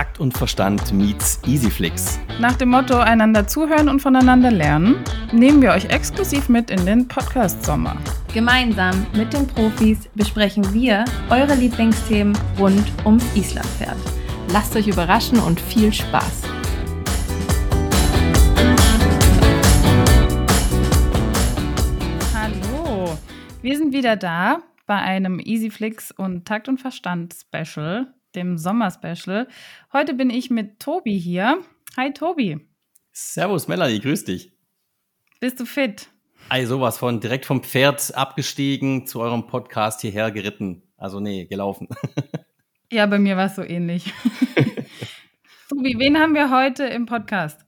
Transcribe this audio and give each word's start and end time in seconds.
Takt 0.00 0.18
und 0.18 0.32
Verstand 0.32 0.94
meets 0.94 1.42
Easyflix. 1.46 2.18
Nach 2.38 2.56
dem 2.56 2.70
Motto 2.70 2.96
einander 2.96 3.46
zuhören 3.46 3.86
und 3.90 4.00
voneinander 4.00 4.50
lernen, 4.50 5.04
nehmen 5.30 5.60
wir 5.60 5.72
euch 5.72 5.90
exklusiv 5.90 6.48
mit 6.48 6.70
in 6.70 6.86
den 6.86 7.06
Podcast 7.06 7.62
Sommer. 7.66 7.98
Gemeinsam 8.32 9.06
mit 9.12 9.34
den 9.34 9.46
Profis 9.46 10.08
besprechen 10.14 10.72
wir 10.72 11.04
eure 11.28 11.54
Lieblingsthemen 11.54 12.34
rund 12.58 12.90
ums 13.04 13.26
Islandpferd. 13.36 13.98
Lasst 14.54 14.74
euch 14.74 14.88
überraschen 14.88 15.38
und 15.38 15.60
viel 15.60 15.92
Spaß! 15.92 16.44
Hallo, 22.34 23.18
wir 23.60 23.76
sind 23.76 23.92
wieder 23.92 24.16
da 24.16 24.62
bei 24.86 24.96
einem 24.96 25.38
Easyflix 25.38 26.10
und 26.10 26.46
Takt 26.46 26.70
und 26.70 26.80
Verstand 26.80 27.34
Special 27.34 28.14
dem 28.34 28.58
Sommer-Special. 28.58 29.48
Heute 29.92 30.14
bin 30.14 30.30
ich 30.30 30.50
mit 30.50 30.80
Tobi 30.80 31.18
hier. 31.18 31.58
Hi 31.96 32.12
Tobi. 32.12 32.68
Servus 33.12 33.68
Melanie, 33.68 34.00
grüß 34.00 34.24
dich. 34.24 34.52
Bist 35.40 35.58
du 35.60 35.66
fit? 35.66 36.08
Ey, 36.48 36.66
sowas 36.66 36.98
von 36.98 37.20
direkt 37.20 37.46
vom 37.46 37.62
Pferd 37.62 38.14
abgestiegen 38.14 39.06
zu 39.06 39.20
eurem 39.20 39.46
Podcast 39.46 40.00
hierher 40.00 40.30
geritten. 40.30 40.82
Also 40.96 41.20
nee, 41.20 41.46
gelaufen. 41.46 41.88
ja, 42.90 43.06
bei 43.06 43.18
mir 43.18 43.36
war 43.36 43.46
es 43.46 43.56
so 43.56 43.62
ähnlich. 43.62 44.12
Tobi, 45.68 45.94
wen 45.98 46.18
haben 46.18 46.34
wir 46.34 46.50
heute 46.50 46.84
im 46.84 47.06
Podcast? 47.06 47.60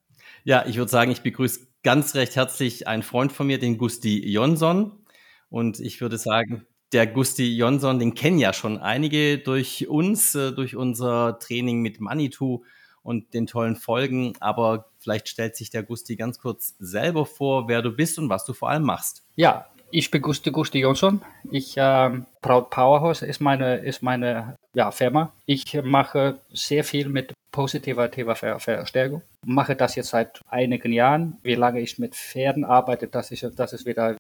Ja, 0.45 0.65
ich 0.67 0.77
würde 0.77 0.91
sagen, 0.91 1.11
ich 1.11 1.23
begrüße 1.23 1.69
ganz 1.83 2.15
recht 2.15 2.37
herzlich 2.37 2.87
einen 2.89 3.03
Freund 3.03 3.33
von 3.33 3.47
mir, 3.47 3.59
den 3.59 3.79
Gusti 3.79 4.29
Jonsson. 4.29 5.05
Und 5.49 5.81
ich 5.81 6.01
würde 6.01 6.19
sagen, 6.19 6.67
der 6.93 7.07
Gusti 7.07 7.57
Jonsson, 7.57 7.99
den 7.99 8.15
kennen 8.15 8.39
ja 8.39 8.53
schon 8.53 8.79
einige 8.79 9.39
durch 9.39 9.89
uns, 9.89 10.35
äh, 10.35 10.53
durch 10.53 10.77
unser 10.77 11.39
Training 11.39 11.81
mit 11.81 12.01
Manitou 12.01 12.65
und 13.03 13.35
den 13.35 13.47
tollen 13.47 13.77
Folgen. 13.77 14.35
Aber 14.41 14.91
vielleicht 14.99 15.29
stellt 15.29 15.57
sich 15.57 15.71
der 15.71 15.83
Gusti 15.83 16.17
ganz 16.17 16.39
kurz 16.39 16.75
selber 16.79 17.27
vor, 17.27 17.69
wer 17.69 17.83
du 17.83 17.93
bist 17.93 18.19
und 18.19 18.29
was 18.29 18.45
du 18.45 18.53
vor 18.53 18.71
allem 18.71 18.85
machst. 18.85 19.23
Ja, 19.37 19.67
ich 19.91 20.11
bin 20.11 20.23
Gusti, 20.23 20.51
Gusti 20.51 20.81
Jonsson. 20.81 21.23
Ich, 21.51 21.77
äh, 21.77 22.11
Proud 22.41 22.71
Powerhouse 22.71 23.23
ist 23.23 23.41
meine, 23.41 23.77
ist 23.77 24.03
meine 24.03 24.57
ja, 24.75 24.91
Firma. 24.91 25.33
Ich 25.47 25.75
mache 25.83 26.39
sehr 26.53 26.85
viel 26.85 27.09
mit 27.09 27.33
positiver 27.51 28.09
Ver 28.09 28.59
Verstärkung. 28.59 29.23
Mache 29.45 29.77
das 29.77 29.95
jetzt 29.95 30.11
seit 30.11 30.41
einigen 30.49 30.93
Jahren. 30.93 31.39
Wie 31.43 31.55
lange 31.55 31.81
ich 31.81 31.99
mit 31.99 32.15
Pferden 32.15 32.65
arbeite, 32.65 33.09
das 33.09 33.31
ist, 33.31 33.47
das 33.57 33.75
ist 33.75 33.85
wieder 33.85 34.17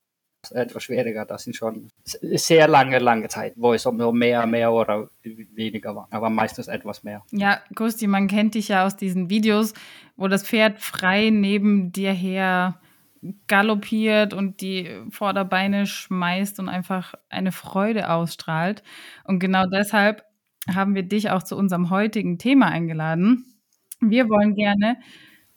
etwas 0.50 0.82
schwieriger. 0.82 1.24
Das 1.24 1.44
sind 1.44 1.54
schon 1.54 1.90
sehr 2.04 2.66
lange, 2.68 2.98
lange 2.98 3.28
Zeit, 3.28 3.54
wo 3.56 3.72
es 3.72 3.84
nur 3.84 4.12
mehr, 4.12 4.46
mehr 4.46 4.72
oder 4.72 5.08
weniger 5.22 5.94
war. 5.94 6.08
Aber 6.10 6.30
meistens 6.30 6.68
etwas 6.68 7.04
mehr. 7.04 7.22
Ja, 7.30 7.60
Gusti, 7.74 8.06
man 8.06 8.26
kennt 8.26 8.54
dich 8.54 8.68
ja 8.68 8.84
aus 8.84 8.96
diesen 8.96 9.30
Videos, 9.30 9.72
wo 10.16 10.28
das 10.28 10.42
Pferd 10.46 10.80
frei 10.80 11.30
neben 11.30 11.92
dir 11.92 12.12
her 12.12 12.80
galoppiert 13.46 14.34
und 14.34 14.60
die 14.60 14.90
Vorderbeine 15.10 15.86
schmeißt 15.86 16.58
und 16.58 16.68
einfach 16.68 17.14
eine 17.28 17.52
Freude 17.52 18.10
ausstrahlt. 18.10 18.82
Und 19.24 19.38
genau 19.38 19.64
deshalb 19.66 20.24
haben 20.72 20.94
wir 20.94 21.04
dich 21.04 21.30
auch 21.30 21.42
zu 21.42 21.56
unserem 21.56 21.90
heutigen 21.90 22.38
Thema 22.38 22.66
eingeladen. 22.66 23.46
Wir 24.00 24.28
wollen 24.28 24.56
gerne 24.56 24.98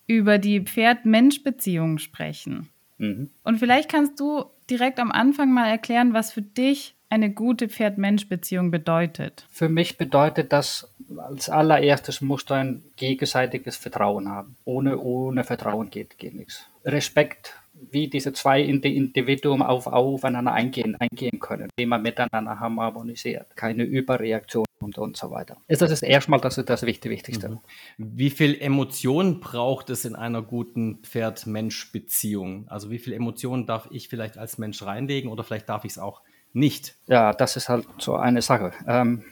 über 0.08 0.38
die 0.38 0.62
Pferd-Mensch-Beziehung 0.62 1.98
sprechen. 1.98 2.70
Mhm. 2.98 3.30
Und 3.44 3.58
vielleicht 3.60 3.90
kannst 3.90 4.20
du 4.20 4.46
direkt 4.70 5.00
am 5.00 5.12
Anfang 5.12 5.54
mal 5.54 5.68
erklären, 5.68 6.14
was 6.14 6.32
für 6.32 6.42
dich 6.42 6.96
eine 7.10 7.32
gute 7.32 7.70
Pferd-Mensch-Beziehung 7.70 8.72
bedeutet? 8.72 9.46
Für 9.50 9.70
mich 9.70 9.98
bedeutet 9.98 10.52
das, 10.52 10.92
als 11.18 11.50
allererstes 11.50 12.22
musst 12.22 12.50
du 12.50 12.56
ein 12.56 12.84
gegenseitiges 12.96 13.78
Vertrauen 13.78 14.30
haben. 14.30 14.58
Ohne, 14.66 14.98
ohne 14.98 15.44
Vertrauen 15.44 15.90
geht, 15.90 16.18
geht 16.18 16.36
nichts. 16.36 16.66
Respekt, 16.84 17.54
wie 17.92 18.08
diese 18.08 18.34
zwei 18.34 18.62
Individuen 18.62 19.62
auf, 19.62 19.88
aufeinander 19.88 20.54
eingehen, 20.54 20.96
eingehen 20.96 21.40
können, 21.40 21.70
wie 21.78 21.86
man 21.86 22.02
miteinander 22.02 22.60
harmonisiert. 22.60 23.56
Keine 23.56 23.84
Überreaktion 23.84 24.66
und, 24.80 24.98
und 24.98 25.18
so 25.18 25.32
weiter. 25.32 25.58
Das 25.68 25.82
ist 25.82 26.04
erstmal 26.04 26.40
das, 26.40 26.56
das 26.56 26.86
Wichtigste. 26.86 27.50
Mhm. 27.50 27.60
Wie 27.98 28.30
viel 28.30 28.60
Emotion 28.60 29.40
braucht 29.40 29.90
es 29.90 30.06
in 30.06 30.16
einer 30.16 30.42
guten 30.42 31.00
Pferd-Mensch-Beziehung? 31.04 32.68
Also 32.68 32.90
wie 32.90 33.00
viel 33.00 33.14
Emotion 33.14 33.66
darf 33.66 33.88
ich 33.92 34.08
vielleicht 34.08 34.38
als 34.38 34.58
Mensch 34.58 34.82
reinlegen 34.84 35.30
oder 35.30 35.44
vielleicht 35.44 35.70
darf 35.70 35.86
ich 35.86 35.92
es 35.92 35.98
auch 35.98 36.22
nicht? 36.54 36.96
Ja, 37.08 37.34
das 37.34 37.58
ist 37.58 37.70
halt 37.70 37.86
so 37.98 38.16
eine 38.16 38.42
Sache. 38.42 38.72
Ähm, 38.88 39.24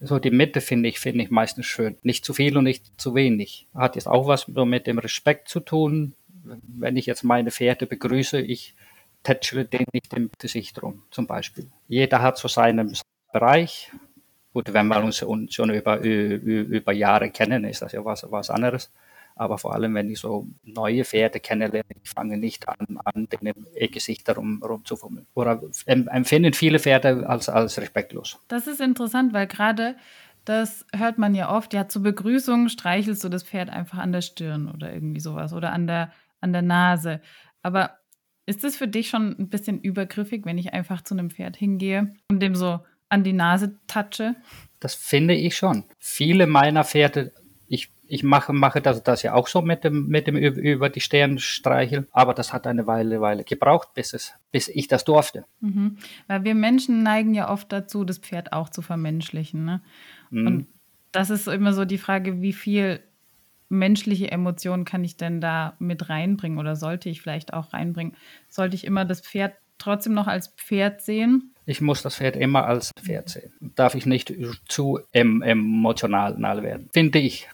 so 0.00 0.18
die 0.18 0.30
Mitte 0.30 0.60
finde 0.60 0.88
ich, 0.88 0.98
finde 0.98 1.24
ich 1.24 1.30
meistens 1.30 1.66
schön. 1.66 1.96
Nicht 2.02 2.24
zu 2.24 2.32
viel 2.32 2.56
und 2.56 2.64
nicht 2.64 2.98
zu 2.98 3.14
wenig. 3.14 3.68
Hat 3.74 3.96
jetzt 3.96 4.08
auch 4.08 4.26
was 4.26 4.48
mit 4.48 4.86
dem 4.86 4.98
Respekt 4.98 5.48
zu 5.48 5.60
tun. 5.60 6.14
Wenn 6.42 6.96
ich 6.96 7.06
jetzt 7.06 7.22
meine 7.22 7.50
Pferde 7.50 7.86
begrüße, 7.86 8.40
ich 8.40 8.74
tätschle 9.22 9.64
den 9.64 9.86
nicht 9.92 10.14
im 10.14 10.30
Gesicht 10.38 10.82
rum, 10.82 11.02
zum 11.10 11.26
Beispiel. 11.26 11.70
Jeder 11.88 12.22
hat 12.22 12.38
so 12.38 12.48
seinen 12.48 12.96
Bereich 13.32 13.90
Gut, 14.52 14.72
wenn 14.72 14.88
wir 14.88 15.02
uns 15.02 15.18
schon 15.18 15.70
über, 15.70 16.00
über 16.00 16.92
Jahre 16.92 17.30
kennen, 17.30 17.64
ist 17.64 17.82
das 17.82 17.92
ja 17.92 18.04
was, 18.04 18.26
was 18.30 18.50
anderes. 18.50 18.90
Aber 19.36 19.58
vor 19.58 19.74
allem, 19.74 19.94
wenn 19.94 20.10
ich 20.10 20.18
so 20.18 20.48
neue 20.64 21.04
Pferde 21.04 21.38
kennenlerne, 21.38 21.88
ich 22.02 22.10
fange 22.10 22.36
nicht 22.36 22.68
an, 22.68 22.98
an 23.04 23.28
den 23.28 23.90
Gesicht 23.92 24.26
darum 24.28 24.60
rumzufummeln. 24.62 25.26
Oder 25.34 25.62
empfinden 25.86 26.52
viele 26.52 26.80
Pferde 26.80 27.28
als, 27.28 27.48
als 27.48 27.80
respektlos. 27.80 28.40
Das 28.48 28.66
ist 28.66 28.80
interessant, 28.80 29.32
weil 29.32 29.46
gerade 29.46 29.96
das 30.44 30.84
hört 30.94 31.16
man 31.16 31.34
ja 31.34 31.54
oft, 31.54 31.72
ja, 31.72 31.86
zur 31.86 32.02
Begrüßung 32.02 32.68
streichelst 32.68 33.22
du 33.22 33.28
das 33.28 33.44
Pferd 33.44 33.70
einfach 33.70 33.98
an 33.98 34.10
der 34.10 34.22
Stirn 34.22 34.68
oder 34.68 34.92
irgendwie 34.92 35.20
sowas 35.20 35.52
oder 35.52 35.72
an 35.72 35.86
der, 35.86 36.12
an 36.40 36.52
der 36.52 36.62
Nase. 36.62 37.20
Aber 37.62 37.98
ist 38.46 38.64
es 38.64 38.76
für 38.76 38.88
dich 38.88 39.08
schon 39.08 39.36
ein 39.38 39.48
bisschen 39.48 39.80
übergriffig, 39.80 40.44
wenn 40.44 40.58
ich 40.58 40.72
einfach 40.72 41.02
zu 41.02 41.14
einem 41.14 41.30
Pferd 41.30 41.56
hingehe 41.56 42.12
und 42.28 42.40
dem 42.40 42.54
so 42.54 42.80
an 43.08 43.24
die 43.24 43.32
Nase 43.32 43.78
touche? 43.86 44.34
Das 44.80 44.94
finde 44.94 45.34
ich 45.34 45.56
schon. 45.56 45.84
Viele 45.98 46.46
meiner 46.46 46.84
Pferde, 46.84 47.32
ich, 47.68 47.92
ich 48.06 48.22
mache, 48.22 48.52
mache 48.52 48.80
das, 48.80 49.02
das 49.02 49.22
ja 49.22 49.34
auch 49.34 49.46
so 49.46 49.62
mit 49.62 49.84
dem, 49.84 50.08
mit 50.08 50.26
dem 50.26 50.36
über 50.36 50.88
die 50.88 51.00
Stirn 51.00 51.38
streicheln, 51.38 52.06
aber 52.12 52.34
das 52.34 52.52
hat 52.52 52.66
eine 52.66 52.86
Weile, 52.86 53.20
Weile 53.20 53.44
gebraucht, 53.44 53.94
bis, 53.94 54.14
es, 54.14 54.32
bis 54.50 54.68
ich 54.68 54.88
das 54.88 55.04
durfte. 55.04 55.44
Mhm. 55.60 55.98
Weil 56.26 56.44
wir 56.44 56.54
Menschen 56.54 57.02
neigen 57.02 57.34
ja 57.34 57.50
oft 57.50 57.70
dazu, 57.70 58.04
das 58.04 58.18
Pferd 58.18 58.52
auch 58.52 58.70
zu 58.70 58.82
vermenschlichen. 58.82 59.64
Ne? 59.64 59.82
Mhm. 60.30 60.46
Und 60.46 60.66
das 61.12 61.30
ist 61.30 61.46
immer 61.46 61.72
so 61.72 61.84
die 61.84 61.98
Frage, 61.98 62.40
wie 62.40 62.52
viel 62.52 63.00
menschliche 63.70 64.30
Emotionen 64.30 64.84
kann 64.84 65.02
ich 65.04 65.16
denn 65.16 65.40
da 65.40 65.74
mit 65.78 66.10
reinbringen 66.10 66.58
oder 66.58 66.76
sollte 66.76 67.08
ich 67.08 67.22
vielleicht 67.22 67.54
auch 67.54 67.72
reinbringen? 67.72 68.14
Sollte 68.48 68.76
ich 68.76 68.84
immer 68.84 69.04
das 69.06 69.22
Pferd 69.22 69.54
trotzdem 69.78 70.12
noch 70.12 70.26
als 70.26 70.48
Pferd 70.48 71.00
sehen? 71.00 71.54
Ich 71.64 71.80
muss 71.80 72.02
das 72.02 72.16
Pferd 72.16 72.36
immer 72.36 72.66
als 72.66 72.90
Pferd 73.00 73.30
sehen. 73.30 73.52
Darf 73.60 73.94
ich 73.94 74.04
nicht 74.04 74.34
zu 74.68 75.00
emotional 75.12 76.62
werden, 76.62 76.90
finde 76.92 77.20
ich. 77.20 77.48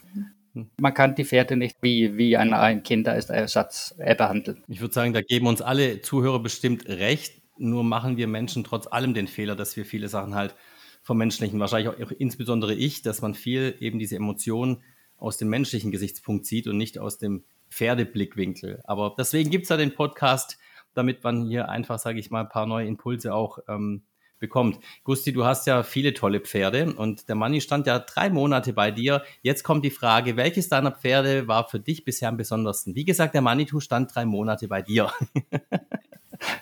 Man 0.79 0.95
kann 0.95 1.15
die 1.15 1.27
Pferde 1.27 1.55
nicht 1.55 1.77
wie, 1.83 2.17
wie 2.17 2.39
ein, 2.39 2.55
ein 2.55 2.83
Kinderersatz 2.83 3.95
behandeln. 3.99 4.65
Ich 4.69 4.81
würde 4.81 4.95
sagen, 4.95 5.13
da 5.13 5.21
geben 5.21 5.47
uns 5.47 5.61
alle 5.61 6.01
Zuhörer 6.01 6.41
bestimmt 6.41 6.89
recht. 6.89 7.43
Nur 7.59 7.85
machen 7.85 8.17
wir 8.17 8.27
Menschen 8.27 8.65
trotz 8.65 8.87
allem 8.87 9.13
den 9.13 9.29
Fehler, 9.29 9.55
dass 9.55 9.77
wir 9.77 9.85
viele 9.85 10.09
Sachen 10.09 10.35
halt 10.35 10.55
vermenschlichen. 11.03 11.61
Wahrscheinlich 11.61 11.89
auch 11.89 12.11
insbesondere 12.11 12.75
ich, 12.75 13.03
dass 13.03 13.21
man 13.21 13.35
viel 13.35 13.77
eben 13.81 13.99
diese 13.99 14.17
Emotionen 14.17 14.83
aus 15.19 15.37
dem 15.37 15.49
menschlichen 15.49 15.91
Gesichtspunkt 15.91 16.47
sieht 16.47 16.67
und 16.67 16.77
nicht 16.77 16.99
aus 16.99 17.19
dem 17.19 17.45
Pferdeblickwinkel. 17.71 18.81
Aber 18.85 19.15
deswegen 19.19 19.51
gibt 19.51 19.65
es 19.65 19.69
ja 19.71 19.77
den 19.77 19.95
Podcast 19.95 20.59
damit 20.97 21.23
man 21.23 21.47
hier 21.47 21.69
einfach, 21.69 21.99
sage 21.99 22.19
ich 22.19 22.31
mal, 22.31 22.41
ein 22.41 22.49
paar 22.49 22.67
neue 22.67 22.87
Impulse 22.87 23.35
auch 23.35 23.59
ähm, 23.69 24.03
bekommt. 24.39 24.79
Gusti, 25.05 25.33
du 25.33 25.45
hast 25.45 25.67
ja 25.67 25.83
viele 25.83 26.15
tolle 26.15 26.41
Pferde 26.41 26.95
und 26.95 27.29
der 27.29 27.37
Manni 27.37 27.61
stand 27.61 27.87
ja 27.87 27.99
drei 27.99 28.31
Monate 28.31 28.73
bei 28.73 28.91
dir. 28.91 29.23
Jetzt 29.43 29.63
kommt 29.63 29.85
die 29.85 29.91
Frage, 29.91 30.37
welches 30.37 30.69
deiner 30.69 30.93
Pferde 30.93 31.49
war 31.49 31.69
für 31.69 31.81
dich 31.81 32.05
bisher 32.05 32.29
am 32.29 32.37
besondersten? 32.37 32.95
Wie 32.95 33.05
gesagt, 33.05 33.35
der 33.35 33.43
Manitou 33.43 33.81
stand 33.81 34.15
drei 34.15 34.25
Monate 34.25 34.69
bei 34.69 34.83
dir. 34.83 35.13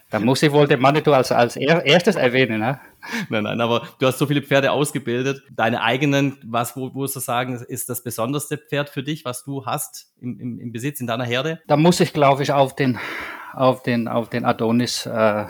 Da 0.09 0.21
muss 0.21 0.41
ich 0.45 0.53
wohl 0.53 0.69
den 0.69 0.81
Manitou 0.81 1.11
als, 1.11 1.33
als 1.33 1.57
erstes 1.57 2.15
erwähnen. 2.15 2.61
Ne? 2.61 2.79
Nein, 3.29 3.43
nein, 3.45 3.61
aber 3.61 3.87
du 3.99 4.07
hast 4.07 4.19
so 4.19 4.27
viele 4.27 4.43
Pferde 4.43 4.73
ausgebildet. 4.73 5.43
Deine 5.51 5.83
eigenen, 5.83 6.39
was 6.45 6.77
wo, 6.77 6.95
wo 6.95 7.07
du 7.07 7.21
sagen, 7.21 7.55
ist 7.69 7.89
das 7.89 8.03
besonderste 8.03 8.57
Pferd 8.57 8.89
für 8.89 9.03
dich, 9.03 9.25
was 9.25 9.45
du 9.45 9.67
hast 9.67 10.13
im, 10.21 10.41
im, 10.41 10.59
im 10.59 10.73
Besitz 10.73 11.01
in 11.01 11.07
deiner 11.07 11.25
Herde? 11.25 11.61
Da 11.67 11.77
muss 11.77 12.01
ich, 12.01 12.13
glaube 12.13 12.43
ich, 12.43 12.53
auf 12.53 12.75
den 12.75 12.99
auf 13.55 13.83
den, 13.83 14.09
auf 14.09 14.29
den 14.29 14.45
Adonis. 14.45 15.07
Äh, 15.07 15.47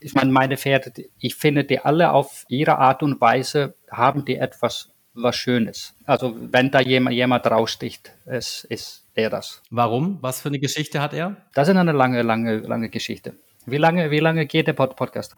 ich 0.00 0.14
meine, 0.14 0.32
meine 0.32 0.56
Pferde, 0.56 0.92
ich 1.18 1.36
finde 1.36 1.64
die 1.64 1.80
alle 1.80 2.12
auf 2.12 2.44
ihre 2.48 2.78
Art 2.78 3.02
und 3.02 3.20
Weise 3.20 3.74
haben 3.90 4.24
die 4.24 4.36
etwas 4.36 4.90
was 5.12 5.36
Schönes. 5.36 5.94
Also 6.04 6.34
wenn 6.38 6.70
da 6.70 6.80
jemand, 6.80 7.16
jemand 7.16 7.46
raussticht, 7.46 8.12
es 8.26 8.64
ist 8.64 9.04
er 9.14 9.28
das. 9.28 9.60
Warum? 9.70 10.18
Was 10.20 10.40
für 10.40 10.48
eine 10.48 10.60
Geschichte 10.60 11.00
hat 11.00 11.12
er? 11.12 11.36
Das 11.52 11.68
ist 11.68 11.76
eine 11.76 11.92
lange, 11.92 12.22
lange, 12.22 12.58
lange 12.58 12.88
Geschichte. 12.88 13.34
Wie 13.66 13.76
lange, 13.76 14.10
wie 14.10 14.20
lange 14.20 14.46
geht 14.46 14.66
der 14.66 14.72
Pod 14.72 14.96
Podcast? 14.96 15.36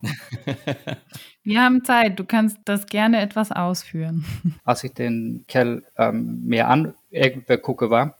Wir 1.44 1.62
haben 1.62 1.84
Zeit. 1.84 2.18
Du 2.18 2.24
kannst 2.24 2.58
das 2.64 2.86
gerne 2.86 3.20
etwas 3.20 3.52
ausführen. 3.52 4.24
Als 4.64 4.84
ich 4.84 4.94
den 4.94 5.44
Kerl 5.48 5.84
ähm, 5.96 6.42
mir 6.44 6.68
angucke 6.68 7.90
war, 7.90 8.16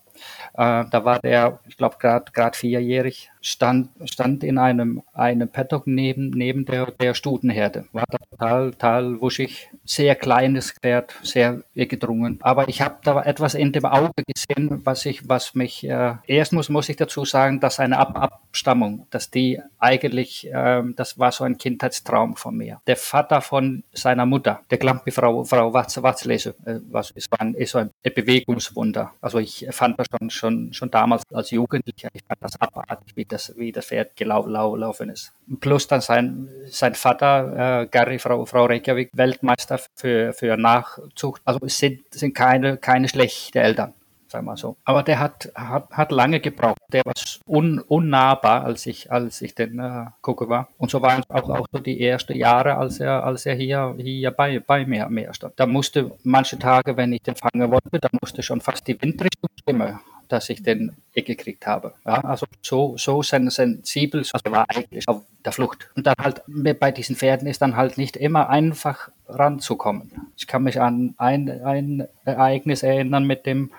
äh, 0.54 0.84
da 0.90 1.04
war 1.04 1.20
der, 1.20 1.60
ich 1.66 1.76
glaube, 1.76 1.96
gerade 1.98 2.56
vierjährig, 2.56 3.31
stand, 3.42 3.90
stand 4.04 4.44
in 4.44 4.56
einem, 4.56 5.02
einem 5.12 5.48
Paddock 5.48 5.86
neben, 5.86 6.30
neben 6.30 6.64
der, 6.64 6.92
der 6.92 7.14
Stutenherde. 7.14 7.86
War 7.92 8.06
total, 8.06 8.70
total 8.70 9.20
wuschig, 9.20 9.68
sehr 9.84 10.14
kleines 10.14 10.72
Pferd, 10.72 11.14
sehr 11.22 11.62
gedrungen. 11.74 12.38
Aber 12.42 12.68
ich 12.68 12.80
habe 12.80 12.96
da 13.02 13.22
etwas 13.22 13.54
in 13.54 13.72
dem 13.72 13.84
Auge 13.84 14.22
gesehen, 14.26 14.80
was 14.84 15.04
ich, 15.04 15.28
was 15.28 15.54
mich, 15.54 15.84
äh, 15.84 16.14
erst 16.26 16.52
muss, 16.52 16.68
muss 16.68 16.88
ich 16.88 16.96
dazu 16.96 17.24
sagen, 17.24 17.60
dass 17.60 17.80
eine 17.80 17.98
Ab 17.98 18.12
Abstammung, 18.52 19.06
dass 19.10 19.30
die 19.30 19.60
eigentlich, 19.78 20.46
äh, 20.52 20.82
das 20.94 21.18
war 21.18 21.32
so 21.32 21.44
ein 21.44 21.58
Kindheitstraum 21.58 22.36
von 22.36 22.56
mir. 22.56 22.80
Der 22.86 22.96
Vater 22.96 23.40
von 23.40 23.82
seiner 23.92 24.26
Mutter, 24.26 24.60
der 24.70 24.78
Klampi 24.78 25.10
Frau, 25.10 25.44
Frau 25.44 25.72
Watz, 25.72 26.00
Watzlese, 26.02 26.54
äh, 26.64 26.80
was 26.90 27.10
ist, 27.12 27.28
ein, 27.40 27.54
ist 27.54 27.70
so 27.70 27.78
ein 27.78 27.90
Bewegungswunder. 28.02 29.12
Also 29.20 29.38
ich 29.38 29.66
fand 29.70 29.98
das 29.98 30.06
schon, 30.10 30.30
schon, 30.30 30.72
schon 30.72 30.90
damals 30.90 31.22
als 31.32 31.50
Jugendlicher, 31.50 32.08
ich 32.12 32.22
fand 32.24 32.42
das 32.42 32.60
abartig, 32.60 33.16
wie 33.16 33.24
das, 33.32 33.56
wie 33.56 33.72
das 33.72 33.86
Pferd 33.86 34.16
gelaufen 34.16 35.10
ist. 35.10 35.32
Plus 35.60 35.86
dann 35.86 36.00
sein, 36.00 36.48
sein 36.66 36.94
Vater, 36.94 37.82
äh, 37.82 37.86
Gary, 37.86 38.18
Frau, 38.18 38.44
Frau 38.44 38.66
Reykjavik, 38.66 39.10
Weltmeister 39.12 39.80
für, 39.94 40.32
für 40.32 40.56
Nachzucht. 40.56 41.42
Also 41.44 41.60
es 41.64 41.78
sind, 41.78 42.02
sind 42.12 42.34
keine, 42.34 42.76
keine 42.76 43.08
schlechten 43.08 43.58
Eltern 43.58 43.94
sagen 44.32 44.46
wir 44.46 44.56
so. 44.56 44.76
Aber 44.84 45.02
der 45.02 45.20
hat, 45.20 45.52
hat, 45.54 45.90
hat 45.90 46.10
lange 46.10 46.40
gebraucht. 46.40 46.78
Der 46.90 47.02
war 47.04 47.12
un, 47.46 47.78
unnahbar, 47.78 48.64
als 48.64 48.86
ich, 48.86 49.12
als 49.12 49.42
ich 49.42 49.54
den 49.54 49.78
äh, 49.78 50.06
gucke 50.22 50.48
war. 50.48 50.68
Und 50.78 50.90
so 50.90 51.00
waren 51.02 51.22
auch, 51.28 51.48
auch 51.48 51.66
so 51.70 51.78
die 51.78 52.00
ersten 52.04 52.34
Jahre, 52.34 52.76
als 52.76 52.98
er, 52.98 53.24
als 53.24 53.46
er 53.46 53.54
hier, 53.54 53.94
hier 53.98 54.30
bei, 54.32 54.58
bei 54.58 54.84
mir, 54.86 55.08
mir 55.08 55.32
stand. 55.34 55.52
Da 55.56 55.66
musste 55.66 56.12
manche 56.24 56.58
Tage, 56.58 56.96
wenn 56.96 57.12
ich 57.12 57.22
den 57.22 57.36
fangen 57.36 57.70
wollte, 57.70 58.00
da 58.00 58.08
musste 58.20 58.42
schon 58.42 58.60
fast 58.60 58.88
die 58.88 59.00
Windrichtung 59.00 59.50
stimmen 59.60 60.00
dass 60.32 60.48
ich 60.48 60.62
den 60.62 60.96
gekriegt 61.14 61.66
habe. 61.66 61.94
Ja, 62.04 62.20
also 62.22 62.46
so, 62.62 62.96
so 62.96 63.22
sensibel, 63.22 64.20
also 64.32 64.50
war 64.50 64.66
eigentlich 64.68 65.06
auf 65.08 65.22
der 65.44 65.52
Flucht. 65.52 65.90
Und 65.94 66.06
dann 66.06 66.14
halt 66.18 66.42
bei 66.80 66.90
diesen 66.90 67.16
Pferden 67.16 67.46
ist 67.46 67.62
dann 67.62 67.76
halt 67.76 67.98
nicht 67.98 68.16
immer 68.16 68.48
einfach 68.48 69.10
ranzukommen. 69.28 70.12
Ich 70.36 70.46
kann 70.46 70.62
mich 70.62 70.80
an 70.80 71.14
ein, 71.18 71.48
ein 71.48 72.08
Ereignis 72.24 72.82
erinnern 72.82 73.24
mit 73.24 73.46
dem 73.46 73.70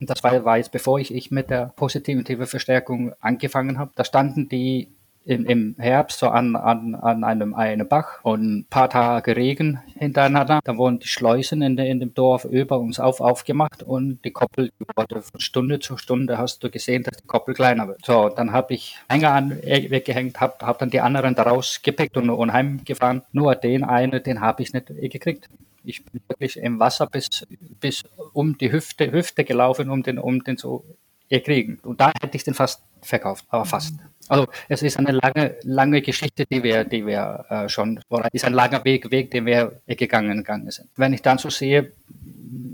das 0.00 0.22
war, 0.22 0.44
war 0.44 0.58
jetzt 0.58 0.70
bevor 0.70 1.00
ich, 1.00 1.12
ich 1.12 1.32
mit 1.32 1.50
der 1.50 1.72
positiven 1.74 2.24
Verstärkung 2.46 3.14
angefangen 3.20 3.78
habe. 3.78 3.90
Da 3.96 4.04
standen 4.04 4.48
die 4.48 4.88
im, 5.28 5.44
im 5.44 5.74
Herbst 5.78 6.20
so 6.20 6.28
an, 6.28 6.56
an, 6.56 6.94
an 6.94 7.22
einem, 7.22 7.52
einem 7.52 7.86
Bach 7.86 8.20
und 8.22 8.60
ein 8.60 8.66
paar 8.70 8.88
Tage 8.88 9.36
Regen 9.36 9.78
hintereinander. 9.94 10.60
Da 10.64 10.78
wurden 10.78 11.00
die 11.00 11.06
Schleusen 11.06 11.60
in, 11.60 11.76
de, 11.76 11.86
in 11.86 12.00
dem 12.00 12.14
Dorf 12.14 12.46
über 12.46 12.78
uns 12.78 12.98
auf, 12.98 13.20
aufgemacht 13.20 13.82
und 13.82 14.24
die 14.24 14.30
Koppel 14.30 14.70
die 14.80 14.86
wurde 14.96 15.20
von 15.20 15.38
Stunde 15.38 15.80
zu 15.80 15.98
Stunde 15.98 16.38
hast 16.38 16.64
du 16.64 16.70
gesehen, 16.70 17.02
dass 17.02 17.18
die 17.18 17.26
Koppel 17.26 17.52
kleiner 17.54 17.86
wird. 17.88 18.06
So, 18.06 18.30
dann 18.30 18.52
habe 18.52 18.72
ich 18.72 18.96
Hänger 19.10 19.32
an, 19.32 19.50
äh, 19.62 19.90
weggehängt, 19.90 20.40
habe 20.40 20.66
hab 20.66 20.78
dann 20.78 20.88
die 20.88 21.00
anderen 21.00 21.34
daraus 21.34 21.82
gepickt 21.82 22.16
und, 22.16 22.30
und 22.30 22.52
heimgefahren. 22.54 23.20
Nur 23.32 23.54
den 23.54 23.84
einen, 23.84 24.22
den 24.22 24.40
habe 24.40 24.62
ich 24.62 24.72
nicht 24.72 24.86
gekriegt. 24.86 25.50
Ich 25.84 26.06
bin 26.06 26.22
wirklich 26.26 26.56
im 26.56 26.80
Wasser 26.80 27.06
bis, 27.06 27.46
bis 27.80 28.02
um 28.32 28.56
die 28.56 28.72
Hüfte, 28.72 29.12
Hüfte 29.12 29.44
gelaufen, 29.44 29.90
um 29.90 30.02
den, 30.02 30.18
um 30.18 30.42
den 30.42 30.56
zu 30.56 30.84
kriegen. 31.28 31.78
Und 31.82 32.00
da 32.00 32.12
hätte 32.20 32.36
ich 32.36 32.44
den 32.44 32.54
fast 32.54 32.82
verkauft, 33.02 33.44
aber 33.48 33.64
fast. 33.64 33.94
Also 34.28 34.46
es 34.68 34.82
ist 34.82 34.98
eine 34.98 35.12
lange, 35.12 35.56
lange 35.62 36.02
Geschichte, 36.02 36.44
die 36.50 36.62
wir, 36.62 36.84
die 36.84 37.06
wir 37.06 37.46
äh, 37.48 37.68
schon, 37.68 38.00
oder 38.08 38.28
ist 38.32 38.44
ein 38.44 38.52
langer 38.52 38.84
Weg, 38.84 39.10
Weg, 39.10 39.30
den 39.30 39.46
wir 39.46 39.80
gegangen, 39.86 40.38
gegangen 40.38 40.70
sind. 40.70 40.88
Wenn 40.96 41.12
ich 41.12 41.22
dann 41.22 41.38
so 41.38 41.50
sehe, 41.50 41.92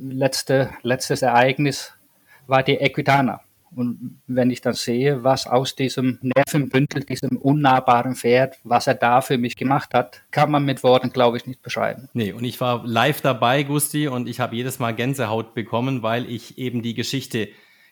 letzte, 0.08 0.70
letztes 0.82 1.22
Ereignis 1.22 1.92
war 2.46 2.62
die 2.62 2.74
Equitana. 2.74 3.40
Und 3.76 4.20
wenn 4.28 4.50
ich 4.50 4.60
dann 4.60 4.74
sehe, 4.74 5.24
was 5.24 5.46
aus 5.46 5.74
diesem 5.74 6.18
Nervenbündel, 6.22 7.04
diesem 7.04 7.36
unnahbaren 7.36 8.14
Pferd, 8.14 8.56
was 8.62 8.86
er 8.86 8.94
da 8.94 9.20
für 9.20 9.36
mich 9.36 9.56
gemacht 9.56 9.94
hat, 9.94 10.22
kann 10.30 10.50
man 10.50 10.64
mit 10.64 10.84
Worten, 10.84 11.10
glaube 11.10 11.38
ich, 11.38 11.46
nicht 11.46 11.60
beschreiben. 11.60 12.08
Nee, 12.12 12.32
und 12.32 12.44
ich 12.44 12.60
war 12.60 12.86
live 12.86 13.20
dabei, 13.20 13.64
Gusti, 13.64 14.06
und 14.06 14.28
ich 14.28 14.38
habe 14.38 14.54
jedes 14.54 14.78
Mal 14.78 14.94
Gänsehaut 14.94 15.54
bekommen, 15.54 16.02
weil 16.02 16.30
ich 16.30 16.56
eben 16.56 16.82
die 16.82 16.94
Geschichte 16.94 17.48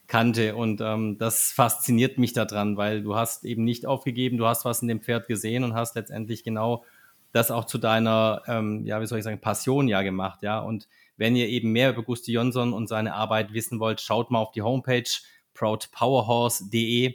kannte. 0.06 0.56
Und 0.56 0.80
ähm, 0.80 1.16
das 1.18 1.52
fasziniert 1.52 2.18
mich 2.18 2.32
daran, 2.32 2.76
weil 2.76 3.02
du 3.02 3.16
hast 3.16 3.44
eben 3.44 3.64
nicht 3.64 3.86
aufgegeben, 3.86 4.36
du 4.36 4.46
hast 4.46 4.64
was 4.64 4.82
in 4.82 4.88
dem 4.88 5.00
Pferd 5.00 5.28
gesehen 5.28 5.64
und 5.64 5.74
hast 5.74 5.94
letztendlich 5.94 6.44
genau 6.44 6.84
das 7.32 7.50
auch 7.50 7.64
zu 7.64 7.78
deiner, 7.78 8.42
ähm, 8.46 8.84
ja, 8.84 9.00
wie 9.00 9.06
soll 9.06 9.18
ich 9.18 9.24
sagen, 9.24 9.40
Passion 9.40 9.88
ja 9.88 10.02
gemacht, 10.02 10.42
ja. 10.42 10.60
Und 10.60 10.88
wenn 11.16 11.34
ihr 11.34 11.48
eben 11.48 11.72
mehr 11.72 11.90
über 11.90 12.02
Gusti 12.02 12.32
Jonsson 12.32 12.72
und 12.72 12.88
seine 12.88 13.14
Arbeit 13.14 13.54
wissen 13.54 13.80
wollt, 13.80 14.00
schaut 14.00 14.30
mal 14.30 14.38
auf 14.38 14.52
die 14.52 14.62
Homepage 14.62 15.04
proudpowerhorse.de. 15.54 17.14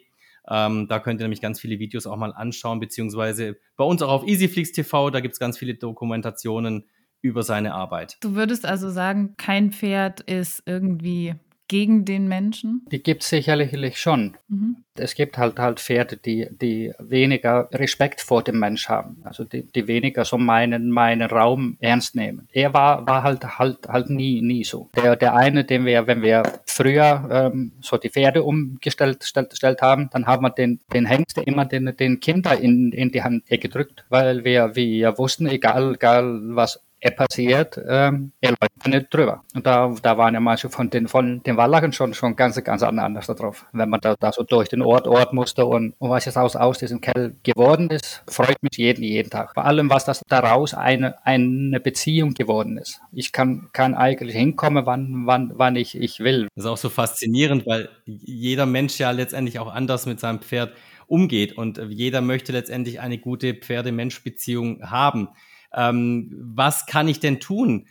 Ähm, 0.50 0.88
da 0.88 1.00
könnt 1.00 1.20
ihr 1.20 1.26
nämlich 1.26 1.42
ganz 1.42 1.60
viele 1.60 1.78
Videos 1.78 2.08
auch 2.08 2.16
mal 2.16 2.34
anschauen, 2.34 2.80
beziehungsweise 2.80 3.58
bei 3.76 3.84
uns 3.84 4.02
auch 4.02 4.10
auf 4.10 4.28
Easyflix 4.28 4.72
TV, 4.72 5.10
da 5.10 5.20
gibt 5.20 5.34
es 5.34 5.40
ganz 5.40 5.58
viele 5.58 5.76
Dokumentationen 5.76 6.86
über 7.22 7.44
seine 7.44 7.74
Arbeit. 7.74 8.18
Du 8.22 8.36
würdest 8.36 8.66
also 8.66 8.90
sagen, 8.90 9.36
kein 9.38 9.72
Pferd 9.72 10.22
ist 10.22 10.64
irgendwie 10.66 11.36
gegen 11.68 12.06
den 12.06 12.28
Menschen? 12.28 12.86
Die 12.92 13.02
gibt 13.02 13.24
es 13.24 13.30
sicherlich 13.30 14.00
schon. 14.00 14.38
Mhm. 14.48 14.78
Es 14.96 15.14
gibt 15.14 15.38
halt 15.38 15.60
halt 15.60 15.80
Pferde, 15.80 16.18
die, 16.18 16.48
die 16.50 16.92
weniger 16.98 17.70
Respekt 17.72 18.22
vor 18.22 18.44
dem 18.44 18.60
Mensch 18.60 18.90
haben. 18.90 19.18
Also 19.24 19.44
die, 19.44 19.64
die 19.64 19.88
weniger 19.88 20.26
so 20.26 20.38
meinen, 20.38 20.90
meinen 20.90 21.30
Raum 21.30 21.78
ernst 21.80 22.16
nehmen. 22.16 22.48
Er 22.52 22.74
war, 22.74 23.06
war 23.06 23.24
halt 23.24 23.60
halt 23.60 23.88
halt 23.88 24.10
nie, 24.10 24.42
nie 24.42 24.64
so. 24.64 24.90
Der, 24.96 25.16
der 25.16 25.36
eine, 25.36 25.66
den 25.66 25.86
wir, 25.86 26.08
wenn 26.08 26.22
wir 26.22 26.44
früher 26.66 27.28
ähm, 27.32 27.74
so 27.82 27.98
die 27.98 28.10
Pferde 28.10 28.44
umgestellt 28.44 29.24
stellt, 29.24 29.56
stellt 29.56 29.82
haben, 29.82 30.10
dann 30.12 30.26
haben 30.26 30.44
wir 30.44 30.50
den, 30.50 30.80
den 30.94 31.06
Hengste 31.06 31.42
immer 31.42 31.66
den, 31.66 31.96
den 31.96 32.20
Kinder 32.20 32.58
in, 32.60 32.92
in 32.92 33.12
die 33.12 33.24
Hand 33.24 33.46
gedrückt, 33.48 34.06
weil 34.10 34.44
wir, 34.44 34.76
wir 34.76 35.18
wussten, 35.18 35.48
egal, 35.48 35.96
egal 35.96 36.40
was 36.56 36.87
er 37.00 37.12
passiert, 37.12 37.80
ähm, 37.88 38.32
er 38.42 38.52
läuft 38.52 38.88
nicht 38.88 39.14
drüber. 39.14 39.44
Und 39.54 39.66
da, 39.66 39.94
da 40.02 40.18
waren 40.18 40.34
ja 40.34 40.40
manche 40.40 40.70
von 40.70 40.90
den, 40.90 41.08
von 41.08 41.44
den 41.44 41.56
Wallachen 41.56 41.94
schon, 41.94 42.14
schon 42.14 42.36
ganz, 42.36 42.62
ganz 42.64 42.82
anders 42.82 43.28
drauf. 43.28 43.66
Wenn 43.72 43.90
man 43.90 44.02
da, 44.02 44.16
da 44.20 44.32
so 44.32 44.44
durch 44.44 44.70
den 44.70 44.82
Ort, 44.82 45.08
Ort 45.08 45.34
musste 45.34 45.66
und, 45.66 45.94
und 46.00 46.10
was 46.10 46.26
jetzt 46.26 46.38
aus, 46.38 46.56
aus 46.56 46.80
diesem 46.80 47.00
Kell 47.02 47.36
geworden 47.44 47.90
ist, 47.92 48.24
freut 48.28 48.62
mich 48.64 48.78
jeden, 48.78 49.04
jeden 49.04 49.30
Tag. 49.30 49.54
Vor 49.54 49.66
allem, 49.66 49.90
was 49.90 50.06
das 50.06 50.24
daraus 50.28 50.74
eine, 50.74 51.24
eine 51.26 51.80
Beziehung 51.80 52.34
geworden 52.34 52.78
ist. 52.78 53.00
Ich 53.12 53.32
kann, 53.32 53.70
kann 53.74 53.94
eigentlich 53.94 54.36
hinkommen, 54.36 54.86
wann, 54.86 55.28
wann, 55.28 55.52
wann 55.56 55.76
ich, 55.76 55.96
ich 55.96 56.20
will. 56.20 56.48
Das 56.56 56.66
ist 56.66 56.72
auch 56.72 56.78
so 56.78 56.90
faszinierend, 56.90 57.68
weil 57.68 57.90
jeder 58.06 58.66
Mensch 58.66 58.98
ja 58.98 59.12
letztendlich 59.12 59.60
auch 59.60 59.72
anders 59.72 60.08
mit 60.08 60.20
seinem 60.20 60.40
Pferd 60.40 60.74
umgeht 61.06 61.58
und 61.58 61.80
jeder 61.90 62.22
möchte 62.22 62.52
letztendlich 62.52 63.00
eine 63.00 63.18
gute 63.18 63.54
Pferde-Mensch-Beziehung 63.54 64.90
haben 64.90 65.30
ähm, 65.74 66.34
was 66.56 66.86
kann 66.86 67.08
ich 67.08 67.20
denn 67.20 67.40
tun, 67.40 67.88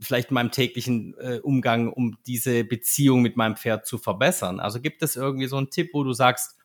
vielleicht 0.00 0.30
in 0.30 0.34
meinem 0.34 0.50
täglichen 0.50 1.14
äh, 1.18 1.40
Umgang, 1.42 1.92
um 1.92 2.16
diese 2.26 2.64
Beziehung 2.64 3.22
mit 3.22 3.36
meinem 3.36 3.56
Pferd 3.56 3.86
zu 3.86 3.98
verbessern? 3.98 4.60
Also 4.60 4.80
gibt 4.80 5.02
es 5.02 5.16
irgendwie 5.16 5.46
so 5.46 5.56
einen 5.56 5.70
Tipp, 5.70 5.90
wo 5.92 6.04
du 6.04 6.12
sagst, 6.12 6.56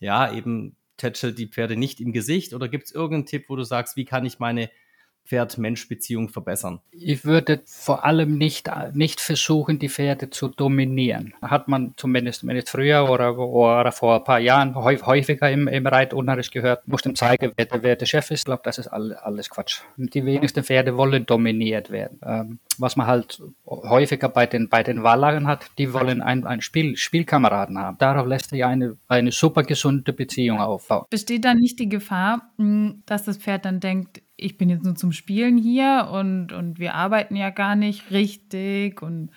ja, 0.00 0.32
eben 0.32 0.76
tätschelt 0.96 1.38
die 1.38 1.48
Pferde 1.48 1.76
nicht 1.76 2.00
im 2.00 2.12
Gesicht 2.12 2.54
oder 2.54 2.68
gibt 2.68 2.84
es 2.84 2.92
irgendeinen 2.92 3.26
Tipp, 3.26 3.46
wo 3.48 3.56
du 3.56 3.64
sagst, 3.64 3.96
wie 3.96 4.04
kann 4.04 4.26
ich 4.26 4.38
meine 4.38 4.70
Pferd-Mensch-Beziehung 5.24 6.28
verbessern? 6.28 6.80
Ich 6.90 7.24
würde 7.24 7.62
vor 7.66 8.04
allem 8.04 8.36
nicht, 8.36 8.70
nicht 8.92 9.20
versuchen, 9.20 9.78
die 9.78 9.88
Pferde 9.88 10.30
zu 10.30 10.48
dominieren. 10.48 11.34
Hat 11.42 11.68
man 11.68 11.94
zumindest, 11.96 12.40
zumindest 12.40 12.70
früher 12.70 13.08
oder, 13.10 13.38
oder 13.38 13.92
vor 13.92 14.16
ein 14.16 14.24
paar 14.24 14.38
Jahren 14.38 14.74
häufiger 14.74 15.50
im, 15.50 15.68
im 15.68 15.86
Reitunterricht 15.86 16.52
gehört, 16.52 16.86
muss 16.86 17.02
dem 17.02 17.14
zeigen, 17.14 17.52
wer, 17.56 17.66
wer 17.82 17.96
der 17.96 18.06
Chef 18.06 18.30
ist. 18.30 18.40
Ich 18.40 18.44
glaube, 18.44 18.62
das 18.64 18.78
ist 18.78 18.88
alles 18.88 19.50
Quatsch. 19.50 19.80
Die 19.96 20.24
wenigsten 20.24 20.62
Pferde 20.62 20.96
wollen 20.96 21.26
dominiert 21.26 21.90
werden. 21.90 22.18
Ähm, 22.24 22.58
was 22.78 22.96
man 22.96 23.06
halt 23.06 23.42
häufiger 23.66 24.28
bei 24.28 24.46
den, 24.46 24.68
bei 24.68 24.82
den 24.82 25.02
Wallern 25.02 25.46
hat, 25.46 25.70
die 25.78 25.92
wollen 25.92 26.20
einen, 26.20 26.46
einen 26.46 26.60
Spiel, 26.60 26.96
Spielkameraden 26.96 27.78
haben. 27.78 27.98
Darauf 27.98 28.26
lässt 28.26 28.50
sich 28.50 28.64
eine, 28.64 28.96
eine 29.08 29.32
super 29.32 29.62
gesunde 29.62 30.12
Beziehung 30.12 30.60
aufbauen. 30.60 31.04
Besteht 31.10 31.44
da 31.44 31.54
nicht 31.54 31.78
die 31.78 31.88
Gefahr, 31.88 32.50
hm, 32.58 33.02
dass 33.06 33.24
das 33.24 33.38
Pferd 33.38 33.64
dann 33.64 33.80
denkt, 33.80 34.22
ich 34.44 34.58
bin 34.58 34.68
jetzt 34.68 34.84
nur 34.84 34.94
zum 34.94 35.12
Spielen 35.12 35.56
hier 35.56 36.10
und, 36.12 36.52
und 36.52 36.78
wir 36.78 36.94
arbeiten 36.94 37.34
ja 37.36 37.50
gar 37.50 37.76
nicht 37.76 38.10
richtig 38.10 39.02
und 39.02 39.30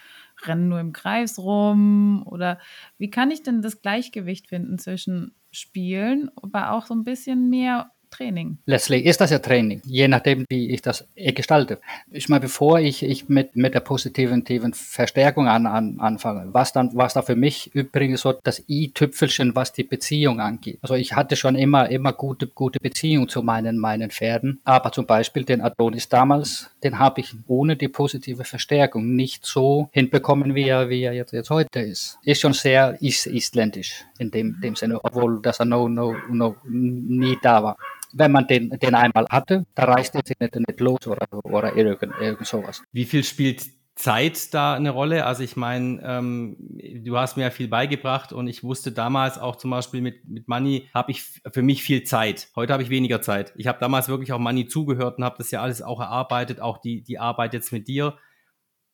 rennen 0.46 0.68
nur 0.68 0.80
im 0.80 0.94
Kreis 0.94 1.40
rum? 1.40 2.24
Oder 2.26 2.60
wie 2.98 3.10
kann 3.10 3.32
ich 3.32 3.42
denn 3.42 3.62
das 3.62 3.82
Gleichgewicht 3.82 4.50
finden 4.50 4.78
zwischen 4.78 5.36
Spielen, 5.52 6.30
aber 6.36 6.72
auch 6.72 6.86
so 6.86 6.94
ein 6.94 7.04
bisschen 7.04 7.50
mehr 7.50 7.92
Training. 8.10 8.58
Letztlich 8.66 9.06
ist 9.06 9.22
das 9.22 9.32
ja 9.32 9.40
Training, 9.40 9.82
je 9.86 10.08
nachdem, 10.08 10.46
wie 10.50 10.72
ich 10.72 10.82
das 10.82 11.08
gestalte. 11.16 11.80
Ich 12.12 12.30
meine, 12.30 12.42
bevor 12.42 12.80
ich, 12.80 13.04
ich 13.04 13.30
mit, 13.30 13.56
mit 13.56 13.74
der 13.74 13.82
positiven 13.82 14.44
Verstärkung 14.74 15.48
an, 15.48 15.66
an, 15.66 16.00
anfange, 16.00 16.54
was 16.54 16.74
dann, 16.74 16.92
was 16.94 17.14
da 17.14 17.22
für 17.22 17.36
mich 17.36 17.74
übrigens 17.76 18.22
so 18.22 18.34
das 18.44 18.64
i-Tüpfelchen, 18.68 19.56
was 19.56 19.74
die 19.74 19.84
Beziehung 19.84 20.40
angeht. 20.40 20.80
Also 20.82 20.96
ich 20.96 21.14
hatte 21.14 21.36
schon 21.36 21.56
immer, 21.56 21.90
immer 21.90 22.14
gute, 22.14 22.48
gute 22.48 22.80
Beziehung 22.80 23.28
zu 23.30 23.44
meinen, 23.44 23.78
meinen 23.78 24.10
Pferden, 24.10 24.60
aber 24.64 24.92
zum 24.92 25.06
Beispiel 25.06 25.44
den 25.44 25.62
Adonis 25.62 26.10
damals, 26.10 26.72
den 26.84 27.00
habe 27.00 27.22
ich 27.22 27.34
ohne 27.48 27.76
die 27.76 27.88
positive 27.88 28.44
Verstärkung 28.44 29.16
nicht 29.16 29.46
so 29.46 29.90
hinbekommen, 29.92 30.56
wie 30.56 30.68
er, 30.68 30.90
wie 30.90 31.02
er 31.02 31.14
jetzt, 31.14 31.34
jetzt 31.34 31.50
heute 31.50 31.80
ist. 31.80 32.18
Ist 32.24 32.42
schon 32.42 32.54
sehr 32.54 32.98
is 33.02 33.26
isländisch 33.26 34.06
in 34.18 34.32
dem, 34.32 34.60
dem 34.62 34.76
Sinne, 34.76 35.04
obwohl 35.04 35.42
das 35.42 35.60
no, 35.60 35.88
no, 35.88 36.16
no, 36.30 36.56
nie 36.66 37.38
da 37.42 37.64
war 37.64 37.78
wenn 38.18 38.32
man 38.32 38.48
den, 38.48 38.70
den 38.70 38.96
einmal 38.96 39.28
hatte, 39.30 39.66
da 39.76 39.86
reißt 39.86 40.14
sich 40.14 40.40
nicht, 40.40 40.56
nicht 40.56 40.80
los 40.80 41.08
oder, 41.08 41.28
oder 41.44 41.76
irgend, 41.76 42.14
irgend 42.20 42.48
sowas. 42.48 42.84
Wie 42.92 43.06
viel 43.06 43.24
spielt 43.24 43.66
Zeit 43.96 44.54
da 44.54 44.76
eine 44.76 44.92
Rolle? 44.92 45.26
Also 45.26 45.44
ich 45.44 45.56
meine, 45.56 46.02
ähm, 46.04 46.56
du 47.04 47.18
hast 47.18 47.36
mir 47.36 47.44
ja 47.44 47.50
viel 47.50 47.68
beigebracht 47.68 48.32
und 48.32 48.48
ich 48.48 48.64
wusste 48.64 48.92
damals 48.92 49.38
auch 49.38 49.56
zum 49.56 49.72
Beispiel 49.72 50.02
mit, 50.02 50.28
mit 50.28 50.48
Money 50.48 50.90
habe 50.94 51.12
ich 51.12 51.24
für 51.52 51.62
mich 51.62 51.84
viel 51.84 52.04
Zeit. 52.04 52.50
Heute 52.56 52.74
habe 52.74 52.84
ich 52.84 52.90
weniger 52.90 53.22
Zeit. 53.22 53.54
Ich 53.58 53.68
habe 53.68 53.80
damals 53.80 54.08
wirklich 54.08 54.32
auch 54.34 54.40
Money 54.40 54.68
zugehört 54.68 55.18
und 55.18 55.24
habe 55.24 55.38
das 55.38 55.52
ja 55.52 55.62
alles 55.62 55.82
auch 55.82 56.00
erarbeitet, 56.00 56.60
auch 56.60 56.78
die, 56.78 57.02
die 57.02 57.20
Arbeit 57.20 57.54
jetzt 57.54 57.72
mit 57.72 57.88
dir. 57.88 58.18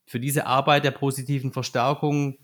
Für 0.05 0.19
diese 0.19 0.47
Arbeit 0.47 0.83
der 0.83 0.91
positiven 0.91 1.51
Verstärkung 1.51 2.37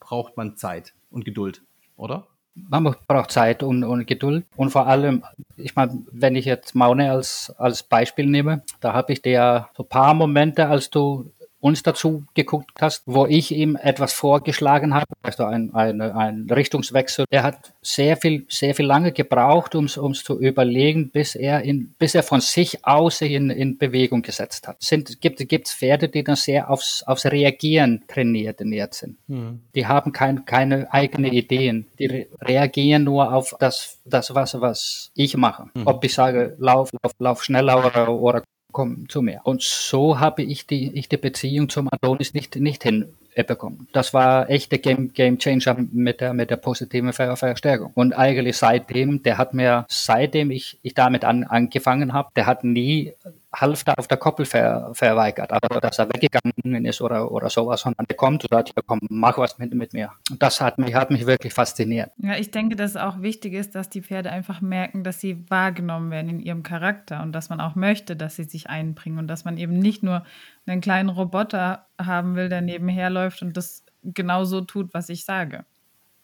braucht 0.00 0.36
man 0.36 0.56
Zeit 0.56 0.94
und 1.10 1.24
Geduld, 1.24 1.62
oder? 1.96 2.28
Man 2.68 2.94
braucht 3.06 3.30
Zeit 3.30 3.62
und, 3.62 3.84
und 3.84 4.06
Geduld. 4.06 4.46
Und 4.56 4.70
vor 4.70 4.86
allem, 4.86 5.24
ich 5.56 5.76
meine, 5.76 6.02
wenn 6.10 6.36
ich 6.36 6.44
jetzt 6.44 6.74
Maune 6.74 7.10
als, 7.10 7.54
als 7.58 7.82
Beispiel 7.82 8.26
nehme, 8.26 8.62
da 8.80 8.92
habe 8.92 9.12
ich 9.12 9.22
dir 9.22 9.68
so 9.76 9.82
ein 9.82 9.88
paar 9.88 10.14
Momente, 10.14 10.66
als 10.66 10.90
du 10.90 11.30
uns 11.66 11.82
dazu 11.82 12.24
geguckt 12.34 12.80
hast, 12.80 13.02
wo 13.06 13.26
ich 13.26 13.52
ihm 13.52 13.76
etwas 13.76 14.12
vorgeschlagen 14.12 14.94
habe, 14.94 15.06
also 15.22 15.44
ein, 15.44 15.74
ein, 15.74 16.00
ein 16.00 16.46
Richtungswechsel. 16.48 17.24
Er 17.30 17.42
hat 17.42 17.72
sehr 17.82 18.16
viel, 18.16 18.46
sehr 18.48 18.74
viel 18.74 18.86
lange 18.86 19.12
gebraucht, 19.12 19.74
um 19.74 19.86
es 19.86 20.24
zu 20.24 20.38
überlegen, 20.40 21.10
bis 21.10 21.34
er, 21.34 21.62
in, 21.62 21.94
bis 21.98 22.14
er 22.14 22.22
von 22.22 22.40
sich 22.40 22.86
aus 22.86 23.20
in, 23.20 23.50
in 23.50 23.78
Bewegung 23.78 24.22
gesetzt 24.22 24.68
hat. 24.68 24.76
Sind, 24.80 25.20
gibt 25.20 25.40
es 25.40 25.74
Pferde, 25.74 26.08
die 26.08 26.22
dann 26.22 26.36
sehr 26.36 26.70
aufs, 26.70 27.02
aufs 27.02 27.26
Reagieren 27.26 28.04
trainiert 28.06 28.94
sind. 28.94 29.16
Mhm. 29.26 29.60
Die 29.74 29.86
haben 29.86 30.12
kein, 30.12 30.44
keine 30.44 30.92
eigenen 30.92 31.32
Ideen. 31.32 31.86
Die 31.98 32.06
re 32.06 32.26
reagieren 32.40 33.04
nur 33.04 33.32
auf 33.32 33.54
das, 33.58 33.98
das 34.04 34.34
was, 34.34 34.60
was 34.60 35.10
ich 35.14 35.36
mache. 35.36 35.66
Mhm. 35.74 35.86
Ob 35.86 36.04
ich 36.04 36.14
sage, 36.14 36.56
lauf, 36.58 36.90
lauf, 37.02 37.12
lauf 37.18 37.44
schneller 37.44 37.84
oder, 37.84 38.12
oder 38.12 38.42
komm 38.76 39.08
zu 39.08 39.22
mir. 39.22 39.40
Und 39.44 39.62
so 39.62 40.20
habe 40.20 40.42
ich 40.42 40.66
die, 40.66 40.92
ich 40.92 41.08
die 41.08 41.16
Beziehung 41.16 41.70
zum 41.70 41.88
Adonis 41.90 42.34
nicht, 42.34 42.56
nicht 42.56 42.82
hin, 42.82 43.06
bekommen. 43.46 43.88
Das 43.92 44.12
war 44.12 44.50
echt 44.50 44.70
der 44.70 44.78
Game, 44.78 45.12
Game 45.14 45.38
Changer 45.38 45.76
mit 45.92 46.20
der, 46.20 46.34
mit 46.34 46.50
der 46.50 46.56
positiven 46.56 47.12
Ver 47.14 47.36
Verstärkung. 47.36 47.90
Und 47.94 48.12
eigentlich 48.12 48.56
seitdem, 48.58 49.22
der 49.22 49.38
hat 49.38 49.54
mir, 49.54 49.86
seitdem 49.88 50.50
ich, 50.50 50.78
ich 50.82 50.94
damit 50.94 51.24
an, 51.24 51.44
angefangen 51.44 52.12
habe, 52.12 52.30
der 52.36 52.46
hat 52.46 52.64
nie 52.64 53.14
Halfter 53.54 53.98
auf 53.98 54.08
der 54.08 54.18
Koppel 54.18 54.44
ver, 54.44 54.90
verweigert, 54.92 55.52
aber 55.52 55.80
dass 55.80 55.98
er 55.98 56.08
weggegangen 56.08 56.84
ist 56.84 57.00
oder, 57.00 57.30
oder 57.30 57.48
sowas, 57.48 57.80
sondern 57.80 58.06
er 58.08 58.16
kommt 58.16 58.44
und 58.44 58.50
sagt, 58.50 58.72
ja 58.76 58.82
komm, 58.86 59.00
mach 59.08 59.38
was 59.38 59.58
mit, 59.58 59.72
mit 59.74 59.92
mir. 59.92 60.10
Und 60.30 60.42
das 60.42 60.60
hat 60.60 60.78
mich, 60.78 60.94
hat 60.94 61.10
mich 61.10 61.26
wirklich 61.26 61.54
fasziniert. 61.54 62.10
Ja, 62.18 62.36
ich 62.36 62.50
denke, 62.50 62.76
dass 62.76 62.90
es 62.92 62.96
auch 62.96 63.22
wichtig 63.22 63.54
ist, 63.54 63.74
dass 63.74 63.88
die 63.88 64.02
Pferde 64.02 64.30
einfach 64.30 64.60
merken, 64.60 65.04
dass 65.04 65.20
sie 65.20 65.44
wahrgenommen 65.48 66.10
werden 66.10 66.28
in 66.28 66.40
ihrem 66.40 66.62
Charakter 66.62 67.22
und 67.22 67.32
dass 67.32 67.48
man 67.48 67.60
auch 67.60 67.74
möchte, 67.74 68.16
dass 68.16 68.36
sie 68.36 68.44
sich 68.44 68.68
einbringen 68.68 69.18
und 69.18 69.28
dass 69.28 69.44
man 69.44 69.56
eben 69.56 69.78
nicht 69.78 70.02
nur 70.02 70.24
einen 70.66 70.80
kleinen 70.80 71.08
Roboter 71.08 71.86
haben 72.00 72.36
will, 72.36 72.48
der 72.48 72.60
nebenher 72.60 73.10
läuft 73.10 73.42
und 73.42 73.56
das 73.56 73.84
genauso 74.02 74.60
tut, 74.60 74.92
was 74.92 75.08
ich 75.08 75.24
sage. 75.24 75.64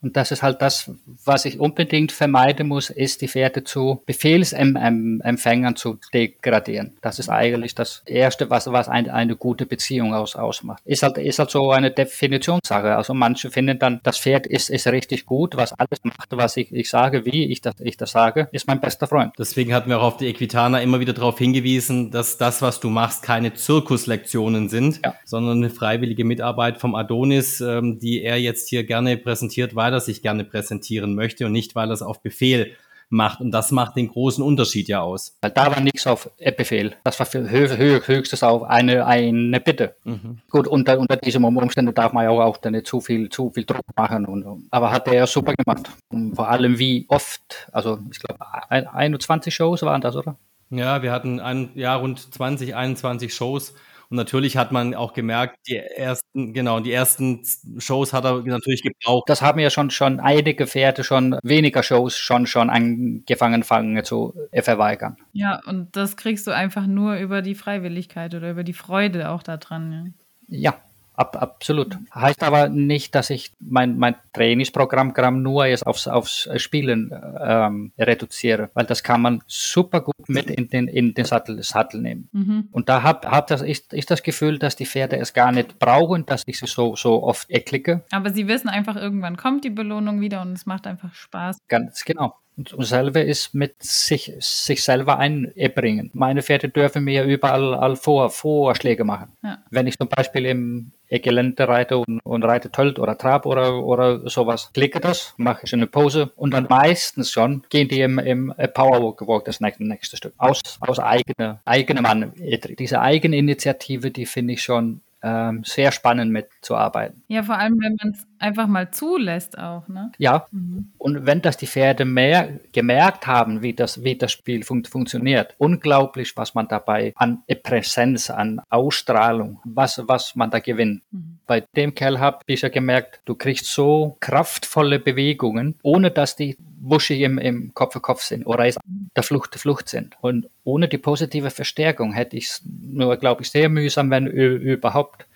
Und 0.02 0.16
das 0.16 0.32
ist 0.32 0.42
halt 0.42 0.60
das, 0.60 0.90
was 1.24 1.44
ich 1.44 1.60
unbedingt 1.60 2.12
vermeiden 2.12 2.68
muss, 2.68 2.90
ist 2.90 3.22
die 3.22 3.28
Pferde 3.28 3.62
zu 3.62 4.02
Befehlsempfängern 4.06 5.76
zu 5.76 5.98
degradieren. 6.12 6.96
Das 7.00 7.18
ist 7.18 7.28
eigentlich 7.28 7.74
das 7.74 8.02
Erste, 8.04 8.50
was, 8.50 8.66
was 8.66 8.88
eine, 8.88 9.14
eine 9.14 9.36
gute 9.36 9.64
Beziehung 9.64 10.12
aus, 10.12 10.34
ausmacht. 10.34 10.82
Ist 10.84 11.04
halt, 11.04 11.18
ist 11.18 11.38
halt 11.38 11.50
so 11.50 11.70
eine 11.70 11.92
Definitionssache. 11.92 12.96
Also 12.96 13.14
manche 13.14 13.50
finden 13.50 13.78
dann, 13.78 14.00
das 14.02 14.18
Pferd 14.18 14.46
ist, 14.46 14.70
ist 14.70 14.88
richtig 14.88 15.24
gut, 15.24 15.56
was 15.56 15.72
alles 15.72 16.00
macht, 16.02 16.28
was 16.30 16.56
ich, 16.56 16.72
ich 16.72 16.90
sage, 16.90 17.24
wie 17.24 17.50
ich 17.52 17.60
das, 17.60 17.74
ich 17.78 17.96
das 17.96 18.10
sage, 18.10 18.48
ist 18.50 18.66
mein 18.66 18.80
bester 18.80 19.06
Freund. 19.06 19.32
Deswegen 19.38 19.72
hatten 19.72 19.88
wir 19.88 20.00
auch 20.00 20.04
auf 20.04 20.16
die 20.16 20.26
Equitana 20.26 20.80
immer 20.80 20.98
wieder 20.98 21.12
darauf 21.12 21.38
hingewiesen, 21.38 22.10
dass 22.10 22.38
das, 22.38 22.60
was 22.60 22.80
du 22.80 22.90
machst, 22.90 23.22
keine 23.22 23.54
Zirkuslektionen 23.54 24.68
sind, 24.68 25.00
ja. 25.04 25.14
sondern 25.24 25.58
eine 25.58 25.70
freiwillige 25.70 26.24
Mitarbeit 26.24 26.78
vom 26.78 26.96
Adonis, 26.96 27.60
ähm, 27.60 28.00
die 28.00 28.22
er 28.22 28.38
jetzt 28.38 28.68
hier 28.68 28.84
gerne 28.84 29.16
präsentiert, 29.16 29.76
weil 29.76 29.91
er 29.92 30.00
sich 30.00 30.22
gerne 30.22 30.44
präsentieren 30.44 31.14
möchte 31.14 31.46
und 31.46 31.52
nicht, 31.52 31.74
weil 31.74 31.90
er 31.90 31.94
es 31.94 32.02
auf 32.02 32.22
Befehl 32.22 32.74
macht. 33.12 33.40
Und 33.40 33.50
das 33.52 33.70
macht 33.70 33.96
den 33.96 34.08
großen 34.08 34.42
Unterschied 34.42 34.88
ja 34.88 35.02
aus. 35.02 35.36
Da 35.40 35.70
war 35.70 35.80
nichts 35.80 36.06
auf 36.06 36.30
Befehl. 36.56 36.94
Das 37.04 37.20
war 37.20 37.26
höchstes 37.26 38.42
auf 38.42 38.64
eine, 38.64 39.06
eine 39.06 39.60
Bitte. 39.60 39.94
Mhm. 40.04 40.38
Gut, 40.50 40.66
unter, 40.66 40.98
unter 40.98 41.16
diesen 41.16 41.44
Umständen 41.44 41.94
darf 41.94 42.12
man 42.12 42.24
ja 42.24 42.30
auch, 42.30 42.40
auch 42.40 42.70
nicht 42.70 42.86
zu 42.86 43.00
viel, 43.00 43.28
zu 43.28 43.50
viel 43.50 43.64
Druck 43.64 43.84
machen. 43.96 44.26
Und, 44.26 44.66
aber 44.70 44.90
hat 44.90 45.06
er 45.08 45.26
super 45.26 45.54
gemacht. 45.54 45.90
Und 46.08 46.34
vor 46.34 46.48
allem 46.48 46.78
wie 46.78 47.06
oft, 47.08 47.68
also 47.70 47.98
ich 48.10 48.18
glaube 48.18 48.38
21 48.70 49.54
Shows 49.54 49.82
waren 49.82 50.00
das, 50.00 50.16
oder? 50.16 50.36
Ja, 50.70 51.02
wir 51.02 51.12
hatten 51.12 51.38
ein, 51.38 51.68
ja, 51.74 51.94
rund 51.94 52.18
20, 52.18 52.74
21 52.74 53.34
Shows 53.34 53.74
und 54.12 54.16
natürlich 54.16 54.58
hat 54.58 54.72
man 54.72 54.94
auch 54.94 55.14
gemerkt, 55.14 55.56
die 55.66 55.78
ersten, 55.78 56.52
genau, 56.52 56.80
die 56.80 56.92
ersten 56.92 57.40
Shows 57.78 58.12
hat 58.12 58.26
er 58.26 58.42
natürlich 58.42 58.82
gebraucht. 58.82 59.30
Das 59.30 59.40
haben 59.40 59.58
ja 59.58 59.70
schon, 59.70 59.88
schon 59.88 60.20
einige 60.20 60.66
Pferde 60.66 61.02
schon 61.02 61.38
weniger 61.42 61.82
Shows 61.82 62.18
schon, 62.18 62.46
schon 62.46 62.68
angefangen 62.68 63.62
fangen 63.62 64.04
zu 64.04 64.34
verweigern. 64.52 65.16
Ja, 65.32 65.62
und 65.64 65.96
das 65.96 66.18
kriegst 66.18 66.46
du 66.46 66.50
einfach 66.50 66.86
nur 66.86 67.16
über 67.16 67.40
die 67.40 67.54
Freiwilligkeit 67.54 68.34
oder 68.34 68.50
über 68.50 68.64
die 68.64 68.74
Freude 68.74 69.30
auch 69.30 69.42
daran. 69.42 70.12
Ja, 70.46 70.72
ja 70.72 70.82
Ab, 71.14 71.36
absolut. 71.40 71.98
Heißt 72.14 72.42
aber 72.42 72.68
nicht, 72.68 73.14
dass 73.14 73.30
ich 73.30 73.52
mein, 73.60 73.98
mein 73.98 74.14
Trainingsprogramm 74.32 75.12
nur 75.42 75.66
jetzt 75.66 75.86
aufs, 75.86 76.08
aufs 76.08 76.48
Spielen 76.56 77.12
ähm, 77.40 77.92
reduziere, 77.98 78.70
weil 78.74 78.86
das 78.86 79.02
kann 79.02 79.20
man 79.20 79.42
super 79.46 80.00
gut 80.00 80.28
mit 80.28 80.50
in 80.50 80.68
den, 80.68 80.88
in 80.88 81.12
den 81.14 81.24
Sattel, 81.24 81.62
Sattel 81.62 82.00
nehmen. 82.00 82.28
Mhm. 82.32 82.68
Und 82.72 82.88
da 82.88 83.02
hab, 83.02 83.26
hab 83.26 83.46
das, 83.48 83.60
ist, 83.60 83.92
ist 83.92 84.10
das 84.10 84.22
Gefühl, 84.22 84.58
dass 84.58 84.74
die 84.74 84.86
Pferde 84.86 85.16
es 85.18 85.34
gar 85.34 85.52
nicht 85.52 85.78
brauchen, 85.78 86.24
dass 86.24 86.44
ich 86.46 86.58
sie 86.58 86.66
so, 86.66 86.96
so 86.96 87.22
oft 87.22 87.50
erklicke. 87.50 88.02
Aber 88.10 88.30
sie 88.30 88.48
wissen 88.48 88.68
einfach, 88.68 88.96
irgendwann 88.96 89.36
kommt 89.36 89.64
die 89.64 89.70
Belohnung 89.70 90.20
wieder 90.20 90.40
und 90.40 90.52
es 90.52 90.64
macht 90.64 90.86
einfach 90.86 91.14
Spaß. 91.14 91.58
Ganz 91.68 92.04
genau. 92.04 92.36
Und 92.56 92.84
selber 92.84 93.24
ist 93.24 93.54
mit 93.54 93.82
sich, 93.82 94.32
sich 94.40 94.84
selber 94.84 95.18
einbringen. 95.18 96.10
Meine 96.12 96.42
Pferde 96.42 96.68
dürfen 96.68 97.04
mir 97.04 97.24
überall 97.24 97.96
Vor, 97.96 98.30
Vorschläge 98.30 99.04
machen. 99.04 99.32
Ja. 99.42 99.58
Wenn 99.70 99.86
ich 99.86 99.96
zum 99.96 100.08
Beispiel 100.08 100.46
im 100.46 100.92
Gelände 101.08 101.66
reite 101.68 101.98
und, 101.98 102.20
und 102.24 102.44
reite 102.44 102.70
Tölt 102.70 102.98
oder 102.98 103.16
Trab 103.16 103.46
oder, 103.46 103.82
oder 103.82 104.28
sowas, 104.28 104.70
klicke 104.72 105.00
das, 105.00 105.34
mache 105.36 105.62
ich 105.64 105.72
eine 105.72 105.86
Pose 105.86 106.32
und 106.36 106.52
dann 106.52 106.66
meistens 106.68 107.30
schon 107.30 107.64
gehen 107.68 107.88
die 107.88 108.00
im, 108.00 108.18
im 108.18 108.54
Powerwalk 108.74 109.26
Walk 109.26 109.44
das 109.44 109.60
nächste, 109.60 109.84
nächste 109.84 110.16
Stück. 110.16 110.34
Aus, 110.38 110.60
aus 110.80 110.98
eigener, 110.98 111.60
eigenem 111.64 112.02
Mann. 112.02 112.32
Diese 112.78 113.00
Eigeninitiative, 113.00 114.10
die 114.10 114.26
finde 114.26 114.54
ich 114.54 114.62
schon 114.62 115.00
ähm, 115.22 115.62
sehr 115.64 115.92
spannend 115.92 116.32
mitzuarbeiten. 116.32 117.22
Ja, 117.28 117.42
vor 117.42 117.56
allem, 117.56 117.78
wenn 117.80 117.96
man 118.02 118.12
es 118.12 118.26
einfach 118.42 118.66
mal 118.66 118.90
zulässt 118.90 119.58
auch, 119.58 119.88
ne? 119.88 120.12
Ja, 120.18 120.46
mhm. 120.50 120.92
und 120.98 121.26
wenn 121.26 121.40
das 121.42 121.56
die 121.56 121.66
Pferde 121.66 122.04
mehr 122.04 122.60
gemerkt 122.72 123.26
haben, 123.26 123.62
wie 123.62 123.72
das, 123.72 124.04
wie 124.04 124.16
das 124.16 124.32
Spiel 124.32 124.64
fun 124.64 124.84
funktioniert, 124.84 125.54
unglaublich, 125.58 126.36
was 126.36 126.54
man 126.54 126.68
dabei 126.68 127.12
an 127.16 127.42
Präsenz, 127.62 128.30
an 128.30 128.60
Ausstrahlung, 128.68 129.60
was, 129.64 130.02
was 130.06 130.34
man 130.34 130.50
da 130.50 130.58
gewinnt. 130.58 131.02
Mhm. 131.10 131.38
Bei 131.46 131.64
dem 131.76 131.94
Kerl 131.94 132.18
habe 132.18 132.38
ich 132.46 132.62
ja 132.62 132.68
gemerkt, 132.68 133.20
du 133.24 133.34
kriegst 133.34 133.66
so 133.66 134.16
kraftvolle 134.20 134.98
Bewegungen, 134.98 135.78
ohne 135.82 136.10
dass 136.10 136.36
die 136.36 136.56
wuschig 136.82 137.20
im, 137.20 137.38
im 137.38 137.72
Kopf 137.74 137.92
für 137.92 138.00
Kopf 138.00 138.22
sind 138.22 138.44
oder 138.44 138.68
der 139.16 139.22
Flucht 139.22 139.54
der 139.54 139.60
Flucht 139.60 139.88
sind. 139.88 140.16
Und 140.20 140.48
ohne 140.64 140.88
die 140.88 140.98
positive 140.98 141.50
Verstärkung 141.50 142.12
hätte 142.12 142.36
ich 142.36 142.48
es 142.48 142.62
nur, 142.64 143.16
glaube 143.16 143.42
ich, 143.42 143.50
sehr 143.50 143.68
mühsam, 143.68 144.10
wenn 144.10 144.26
überhaupt 144.26 145.26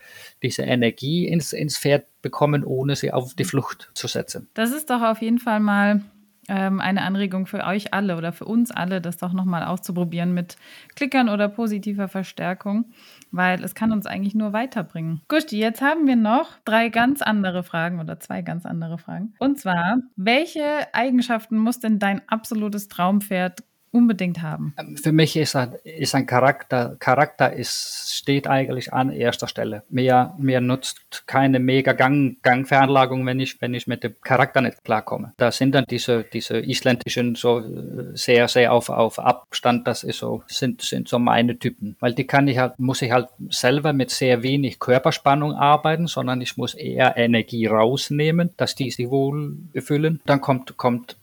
diese 0.42 0.62
Energie 0.62 1.26
ins, 1.26 1.52
ins 1.52 1.78
Pferd 1.78 2.06
bekommen, 2.22 2.64
ohne 2.64 2.96
sie 2.96 3.12
auf 3.12 3.34
die 3.34 3.44
Flucht 3.44 3.90
zu 3.94 4.06
setzen. 4.06 4.48
Das 4.54 4.72
ist 4.72 4.90
doch 4.90 5.02
auf 5.02 5.22
jeden 5.22 5.38
Fall 5.38 5.60
mal 5.60 6.02
ähm, 6.48 6.80
eine 6.80 7.02
Anregung 7.02 7.46
für 7.46 7.64
euch 7.64 7.92
alle 7.92 8.16
oder 8.16 8.32
für 8.32 8.44
uns 8.44 8.70
alle, 8.70 9.00
das 9.00 9.16
doch 9.16 9.32
nochmal 9.32 9.64
auszuprobieren 9.64 10.34
mit 10.34 10.56
Klickern 10.94 11.28
oder 11.28 11.48
positiver 11.48 12.08
Verstärkung, 12.08 12.86
weil 13.30 13.62
es 13.64 13.74
kann 13.74 13.92
uns 13.92 14.06
eigentlich 14.06 14.34
nur 14.34 14.52
weiterbringen. 14.52 15.22
Gusti, 15.28 15.58
jetzt 15.58 15.80
haben 15.80 16.06
wir 16.06 16.16
noch 16.16 16.52
drei 16.64 16.88
ganz 16.88 17.22
andere 17.22 17.62
Fragen 17.62 18.00
oder 18.00 18.20
zwei 18.20 18.42
ganz 18.42 18.66
andere 18.66 18.98
Fragen. 18.98 19.34
Und 19.38 19.58
zwar, 19.58 19.98
welche 20.16 20.92
Eigenschaften 20.92 21.58
muss 21.58 21.80
denn 21.80 21.98
dein 21.98 22.22
absolutes 22.28 22.88
Traumpferd 22.88 23.64
unbedingt 23.90 24.42
haben? 24.42 24.74
Ähm, 24.78 24.96
für 24.96 25.12
mich 25.12 25.36
ist 25.36 25.56
ist 25.84 26.14
ein 26.14 26.26
Charakter, 26.26 26.96
Charakter 26.98 27.52
ist, 27.52 28.14
steht 28.14 28.46
eigentlich 28.46 28.92
an 28.92 29.10
erster 29.10 29.48
Stelle. 29.48 29.82
Mir, 29.88 30.34
mir 30.38 30.60
nutzt 30.60 31.26
keine 31.26 31.58
mega 31.58 31.92
Gang, 31.92 32.36
Gangveranlagung, 32.42 33.24
wenn 33.26 33.40
ich, 33.40 33.60
wenn 33.60 33.74
ich 33.74 33.86
mit 33.86 34.04
dem 34.04 34.14
Charakter 34.22 34.60
nicht 34.60 34.84
klarkomme. 34.84 35.32
Da 35.36 35.50
sind 35.50 35.74
dann 35.74 35.84
diese, 35.88 36.24
diese 36.24 36.58
isländischen 36.58 37.34
so 37.34 37.60
äh, 37.60 38.14
sehr, 38.14 38.48
sehr 38.48 38.72
auf, 38.72 38.88
auf 38.88 39.18
Abstand, 39.18 39.86
das 39.86 40.04
ist 40.04 40.18
so, 40.18 40.42
sind, 40.46 40.82
sind 40.82 41.08
so 41.08 41.18
meine 41.18 41.58
Typen. 41.58 41.96
Weil 42.00 42.14
die 42.14 42.26
kann 42.26 42.48
ich 42.48 42.58
halt, 42.58 42.78
muss 42.78 43.02
ich 43.02 43.12
halt 43.12 43.28
selber 43.50 43.92
mit 43.92 44.10
sehr 44.10 44.42
wenig 44.42 44.78
Körperspannung 44.78 45.54
arbeiten, 45.54 46.06
sondern 46.06 46.40
ich 46.40 46.56
muss 46.56 46.74
eher 46.74 47.16
Energie 47.16 47.66
rausnehmen, 47.66 48.50
dass 48.56 48.74
die 48.74 48.90
sich 48.90 49.10
wohl 49.10 49.56
befüllen. 49.72 50.20
Dann 50.26 50.40
kommt, 50.40 50.76
kommt 50.76 51.16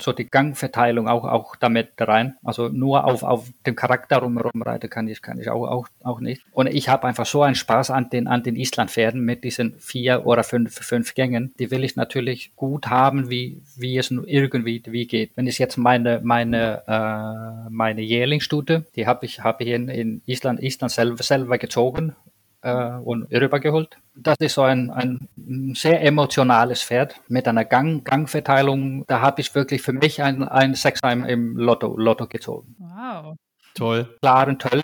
so 0.00 0.12
die 0.12 0.28
Gangverteilung 0.28 1.08
auch, 1.08 1.24
auch 1.24 1.56
damit 1.56 1.87
rein. 1.98 2.36
Also 2.44 2.68
nur 2.68 3.04
auf, 3.04 3.22
auf 3.22 3.48
dem 3.66 3.76
Charakter 3.76 4.18
rumherum 4.18 4.62
reiten 4.62 4.90
kann 4.90 5.08
ich, 5.08 5.22
kann 5.22 5.38
ich 5.38 5.50
auch, 5.50 5.66
auch, 5.66 5.88
auch 6.02 6.20
nicht. 6.20 6.42
Und 6.52 6.68
ich 6.68 6.88
habe 6.88 7.06
einfach 7.06 7.26
so 7.26 7.42
einen 7.42 7.54
Spaß 7.54 7.90
an 7.90 8.10
den, 8.10 8.26
an 8.26 8.42
den 8.42 8.56
Islandpferden 8.56 9.20
mit 9.20 9.44
diesen 9.44 9.78
vier 9.78 10.26
oder 10.26 10.44
fünf, 10.44 10.74
fünf 10.74 11.14
Gängen. 11.14 11.52
Die 11.58 11.70
will 11.70 11.84
ich 11.84 11.96
natürlich 11.96 12.52
gut 12.56 12.88
haben, 12.88 13.30
wie, 13.30 13.60
wie 13.76 13.96
es 13.98 14.10
irgendwie 14.10 14.82
wie 14.86 15.06
geht. 15.06 15.32
Wenn 15.34 15.46
ich 15.46 15.58
jetzt 15.58 15.76
meine, 15.76 16.20
meine, 16.22 16.82
äh, 16.86 17.70
meine 17.70 18.02
Jährlingsstute, 18.02 18.86
die 18.96 19.06
habe 19.06 19.26
ich, 19.26 19.44
habe 19.44 19.64
ich 19.64 19.70
in, 19.70 19.88
in 19.88 20.22
Island, 20.26 20.62
Island 20.62 20.92
selber, 20.92 21.22
selber 21.22 21.58
gezogen 21.58 22.14
äh, 22.62 22.92
und 23.04 23.32
rübergeholt. 23.32 23.98
Das 24.14 24.36
ist 24.40 24.54
so 24.54 24.62
ein, 24.62 24.90
ein 24.90 25.74
sehr 25.74 26.02
emotionales 26.02 26.82
Pferd 26.82 27.20
mit 27.28 27.46
einer 27.46 27.64
Gang, 27.64 28.04
Gangverteilung. 28.04 29.04
Da 29.06 29.20
habe 29.20 29.40
ich 29.40 29.54
wirklich 29.54 29.82
für 29.82 29.92
mich 29.92 30.22
ein, 30.22 30.42
ein 30.42 30.74
Sechser 30.74 31.10
im 31.12 31.56
Lotto, 31.56 31.96
Lotto 31.96 32.26
gezogen. 32.26 32.76
Wow. 32.78 33.36
Toll. 33.74 34.08
Klaren 34.20 34.58
Töll 34.58 34.82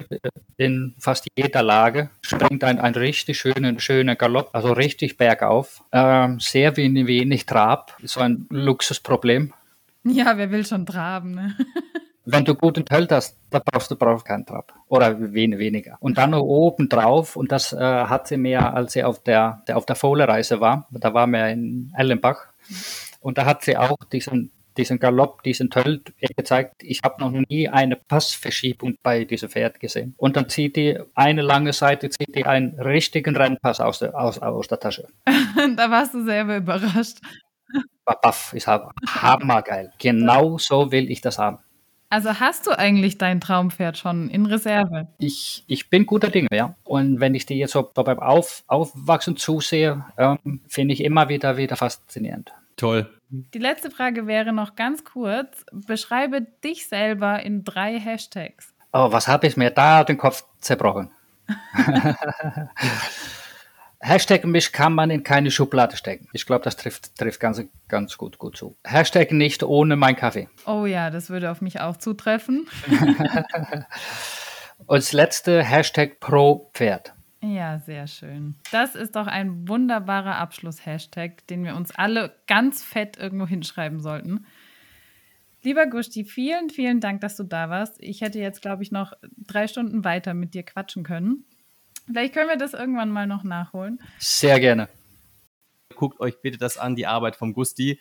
in 0.56 0.94
fast 1.00 1.26
jeder 1.36 1.62
Lage. 1.62 2.10
Springt 2.22 2.62
ein, 2.62 2.78
ein 2.78 2.94
richtig 2.94 3.38
schöner, 3.38 3.78
schöner 3.80 4.14
Galopp, 4.14 4.50
also 4.52 4.72
richtig 4.72 5.16
bergauf. 5.16 5.82
Ähm, 5.90 6.38
sehr 6.38 6.76
wenig, 6.76 7.08
wenig 7.08 7.44
Trab. 7.44 7.96
So 8.04 8.20
ein 8.20 8.46
Luxusproblem. 8.50 9.52
Ja, 10.04 10.36
wer 10.36 10.50
will 10.52 10.64
schon 10.64 10.86
traben, 10.86 11.34
ne? 11.34 11.56
Wenn 12.26 12.44
du 12.44 12.54
guten 12.54 12.86
Tölt 12.86 13.12
hast, 13.12 13.38
da 13.50 13.60
brauchst 13.64 13.90
du 13.90 13.96
brauchst 13.96 14.24
keinen 14.24 14.46
Trab. 14.46 14.72
Oder 14.88 15.16
wen, 15.34 15.58
weniger. 15.58 15.98
Und 16.00 16.16
dann 16.16 16.30
noch 16.30 16.42
oben 16.42 16.88
drauf, 16.88 17.36
und 17.36 17.52
das 17.52 17.72
äh, 17.72 17.78
hat 17.78 18.28
sie 18.28 18.38
mehr, 18.38 18.74
als 18.74 18.94
sie 18.94 19.04
auf 19.04 19.22
der, 19.22 19.62
der 19.68 19.76
auf 19.76 19.84
der 19.84 19.96
Fohlereise 19.96 20.60
war. 20.60 20.88
Da 20.90 21.12
war 21.12 21.26
wir 21.26 21.48
in 21.48 21.92
Ellenbach. 21.96 22.46
Und 23.20 23.36
da 23.36 23.44
hat 23.44 23.62
sie 23.62 23.76
auch 23.76 23.98
diesen, 24.10 24.52
diesen 24.76 24.98
Galopp, 24.98 25.42
diesen 25.42 25.68
Tölt 25.68 26.14
gezeigt. 26.36 26.82
Ich 26.82 27.02
habe 27.04 27.22
noch 27.22 27.30
nie 27.30 27.68
eine 27.68 27.96
Passverschiebung 27.96 28.96
bei 29.02 29.24
diesem 29.24 29.50
Pferd 29.50 29.78
gesehen. 29.78 30.14
Und 30.16 30.36
dann 30.36 30.48
zieht 30.48 30.76
die 30.76 30.98
eine 31.14 31.42
lange 31.42 31.74
Seite, 31.74 32.08
zieht 32.08 32.34
die 32.34 32.46
einen 32.46 32.80
richtigen 32.80 33.36
Rennpass 33.36 33.80
aus 33.80 33.98
der, 33.98 34.18
aus, 34.18 34.38
aus 34.38 34.68
der 34.68 34.80
Tasche. 34.80 35.08
da 35.76 35.90
warst 35.90 36.14
du 36.14 36.24
selber 36.24 36.56
überrascht. 36.56 37.18
Baff, 38.04 38.52
ich 38.54 38.66
habe 38.66 38.90
hammergeil. 39.06 39.92
Genau 39.98 40.58
so 40.58 40.92
will 40.92 41.10
ich 41.10 41.20
das 41.20 41.38
haben. 41.38 41.58
Also 42.14 42.38
hast 42.38 42.68
du 42.68 42.78
eigentlich 42.78 43.18
dein 43.18 43.40
Traumpferd 43.40 43.98
schon 43.98 44.30
in 44.30 44.46
Reserve? 44.46 45.08
Ich, 45.18 45.64
ich 45.66 45.90
bin 45.90 46.06
guter 46.06 46.28
Dinge, 46.28 46.46
ja. 46.52 46.76
Und 46.84 47.18
wenn 47.18 47.34
ich 47.34 47.44
die 47.44 47.54
jetzt 47.54 47.72
so 47.72 47.82
beim 47.82 48.20
Auf, 48.20 48.62
Aufwachsen 48.68 49.36
zusehe, 49.36 50.04
ähm, 50.16 50.60
finde 50.68 50.94
ich 50.94 51.02
immer 51.02 51.28
wieder, 51.28 51.56
wieder 51.56 51.74
faszinierend. 51.74 52.52
Toll. 52.76 53.10
Die 53.30 53.58
letzte 53.58 53.90
Frage 53.90 54.28
wäre 54.28 54.52
noch 54.52 54.76
ganz 54.76 55.02
kurz. 55.02 55.66
Beschreibe 55.72 56.42
dich 56.62 56.86
selber 56.86 57.42
in 57.42 57.64
drei 57.64 57.98
Hashtags. 57.98 58.72
Oh, 58.92 59.10
was 59.10 59.26
habe 59.26 59.48
ich 59.48 59.56
mir 59.56 59.70
da 59.70 60.04
den 60.04 60.16
Kopf 60.16 60.44
zerbrochen? 60.60 61.10
Hashtag 64.06 64.44
mich 64.44 64.70
kann 64.70 64.92
man 64.92 65.08
in 65.08 65.22
keine 65.22 65.50
Schublade 65.50 65.96
stecken. 65.96 66.28
Ich 66.34 66.44
glaube, 66.44 66.62
das 66.62 66.76
trifft, 66.76 67.16
trifft 67.16 67.40
ganz, 67.40 67.62
ganz 67.88 68.18
gut, 68.18 68.36
gut 68.36 68.54
zu. 68.54 68.76
Hashtag 68.84 69.32
nicht 69.32 69.62
ohne 69.62 69.96
mein 69.96 70.14
Kaffee. 70.14 70.46
Oh 70.66 70.84
ja, 70.84 71.08
das 71.08 71.30
würde 71.30 71.50
auf 71.50 71.62
mich 71.62 71.80
auch 71.80 71.96
zutreffen. 71.96 72.68
Und 74.86 74.98
das 74.98 75.14
letzte 75.14 75.62
Hashtag 75.64 76.20
pro 76.20 76.70
Pferd. 76.74 77.14
Ja, 77.40 77.78
sehr 77.78 78.06
schön. 78.06 78.56
Das 78.72 78.94
ist 78.94 79.16
doch 79.16 79.26
ein 79.26 79.66
wunderbarer 79.66 80.36
Abschluss-Hashtag, 80.36 81.46
den 81.46 81.64
wir 81.64 81.74
uns 81.74 81.90
alle 81.94 82.36
ganz 82.46 82.82
fett 82.82 83.16
irgendwo 83.16 83.46
hinschreiben 83.46 84.00
sollten. 84.00 84.44
Lieber 85.62 85.86
Gusti, 85.86 86.24
vielen, 86.24 86.68
vielen 86.68 87.00
Dank, 87.00 87.22
dass 87.22 87.36
du 87.36 87.42
da 87.42 87.70
warst. 87.70 87.96
Ich 88.00 88.20
hätte 88.20 88.38
jetzt, 88.38 88.60
glaube 88.60 88.82
ich, 88.82 88.92
noch 88.92 89.14
drei 89.46 89.66
Stunden 89.66 90.04
weiter 90.04 90.34
mit 90.34 90.52
dir 90.52 90.62
quatschen 90.62 91.04
können. 91.04 91.46
Vielleicht 92.06 92.34
können 92.34 92.48
wir 92.48 92.56
das 92.56 92.74
irgendwann 92.74 93.10
mal 93.10 93.26
noch 93.26 93.44
nachholen. 93.44 94.00
Sehr 94.18 94.60
gerne. 94.60 94.88
Guckt 95.94 96.20
euch 96.20 96.40
bitte 96.40 96.58
das 96.58 96.76
an, 96.76 96.96
die 96.96 97.06
Arbeit 97.06 97.36
vom 97.36 97.54
Gusti. 97.54 98.00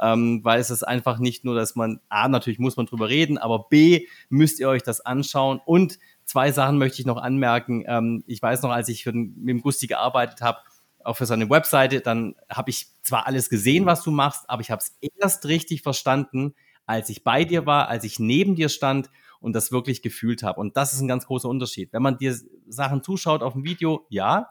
Ähm, 0.00 0.40
weil 0.42 0.58
es 0.58 0.70
ist 0.70 0.82
einfach 0.82 1.18
nicht 1.18 1.44
nur, 1.44 1.54
dass 1.54 1.76
man, 1.76 2.00
A, 2.08 2.28
natürlich 2.28 2.58
muss 2.58 2.76
man 2.76 2.86
drüber 2.86 3.08
reden, 3.08 3.38
aber 3.38 3.68
B, 3.68 4.08
müsst 4.28 4.58
ihr 4.58 4.68
euch 4.68 4.82
das 4.82 5.00
anschauen. 5.00 5.60
Und 5.64 6.00
zwei 6.24 6.50
Sachen 6.50 6.78
möchte 6.78 7.00
ich 7.00 7.06
noch 7.06 7.16
anmerken. 7.16 7.84
Ähm, 7.86 8.24
ich 8.26 8.42
weiß 8.42 8.62
noch, 8.62 8.70
als 8.70 8.88
ich 8.88 9.04
den, 9.04 9.34
mit 9.36 9.50
dem 9.50 9.60
Gusti 9.60 9.86
gearbeitet 9.86 10.40
habe, 10.40 10.58
auch 11.04 11.16
für 11.16 11.26
seine 11.26 11.48
Webseite, 11.48 12.00
dann 12.00 12.34
habe 12.50 12.70
ich 12.70 12.88
zwar 13.02 13.26
alles 13.26 13.50
gesehen, 13.50 13.86
was 13.86 14.02
du 14.02 14.10
machst, 14.10 14.48
aber 14.48 14.62
ich 14.62 14.70
habe 14.70 14.82
es 14.82 14.96
erst 15.20 15.46
richtig 15.46 15.82
verstanden, 15.82 16.54
als 16.86 17.08
ich 17.08 17.24
bei 17.24 17.44
dir 17.44 17.66
war, 17.66 17.88
als 17.88 18.04
ich 18.04 18.18
neben 18.18 18.56
dir 18.56 18.68
stand 18.68 19.10
und 19.40 19.54
das 19.54 19.72
wirklich 19.72 20.02
gefühlt 20.02 20.42
habe. 20.42 20.60
Und 20.60 20.76
das 20.76 20.92
ist 20.92 21.00
ein 21.00 21.08
ganz 21.08 21.26
großer 21.26 21.48
Unterschied. 21.48 21.92
Wenn 21.92 22.02
man 22.02 22.18
dir 22.18 22.36
Sachen 22.68 23.02
zuschaut 23.02 23.42
auf 23.42 23.52
dem 23.52 23.64
Video, 23.64 24.06
ja, 24.08 24.50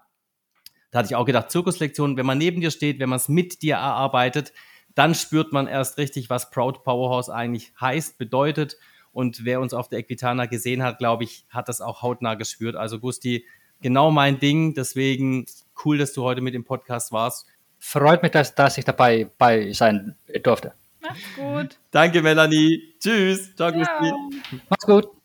da 0.91 0.99
hatte 0.99 1.07
ich 1.07 1.15
auch 1.15 1.25
gedacht, 1.25 1.49
Zirkuslektionen, 1.49 2.17
wenn 2.17 2.25
man 2.25 2.37
neben 2.37 2.61
dir 2.61 2.69
steht, 2.69 2.99
wenn 2.99 3.09
man 3.09 3.17
es 3.17 3.27
mit 3.27 3.61
dir 3.63 3.75
erarbeitet, 3.75 4.53
dann 4.95 5.15
spürt 5.15 5.51
man 5.51 5.67
erst 5.67 5.97
richtig, 5.97 6.29
was 6.29 6.51
Proud 6.51 6.83
Powerhouse 6.83 7.29
eigentlich 7.29 7.73
heißt, 7.81 8.17
bedeutet. 8.17 8.77
Und 9.11 9.45
wer 9.45 9.59
uns 9.59 9.73
auf 9.73 9.89
der 9.89 9.99
Equitana 9.99 10.45
gesehen 10.45 10.83
hat, 10.83 10.99
glaube 10.99 11.23
ich, 11.23 11.45
hat 11.49 11.67
das 11.67 11.81
auch 11.81 12.01
hautnah 12.01 12.35
gespürt. 12.35 12.75
Also 12.75 12.99
Gusti, 12.99 13.45
genau 13.81 14.11
mein 14.11 14.39
Ding. 14.39 14.73
Deswegen 14.73 15.45
cool, 15.83 15.97
dass 15.97 16.13
du 16.13 16.23
heute 16.23 16.41
mit 16.41 16.53
dem 16.53 16.63
Podcast 16.63 17.11
warst. 17.11 17.47
Freut 17.79 18.23
mich, 18.23 18.31
dass, 18.31 18.55
dass 18.55 18.77
ich 18.77 18.85
dabei 18.85 19.29
bei 19.37 19.71
sein 19.73 20.15
durfte. 20.43 20.73
Macht's 21.03 21.35
gut. 21.35 21.77
Danke, 21.91 22.21
Melanie. 22.21 22.95
Tschüss. 22.99 23.55
Ciao, 23.55 23.71
Ciao. 23.71 24.29
Mach's 24.69 24.85
gut. 24.85 25.22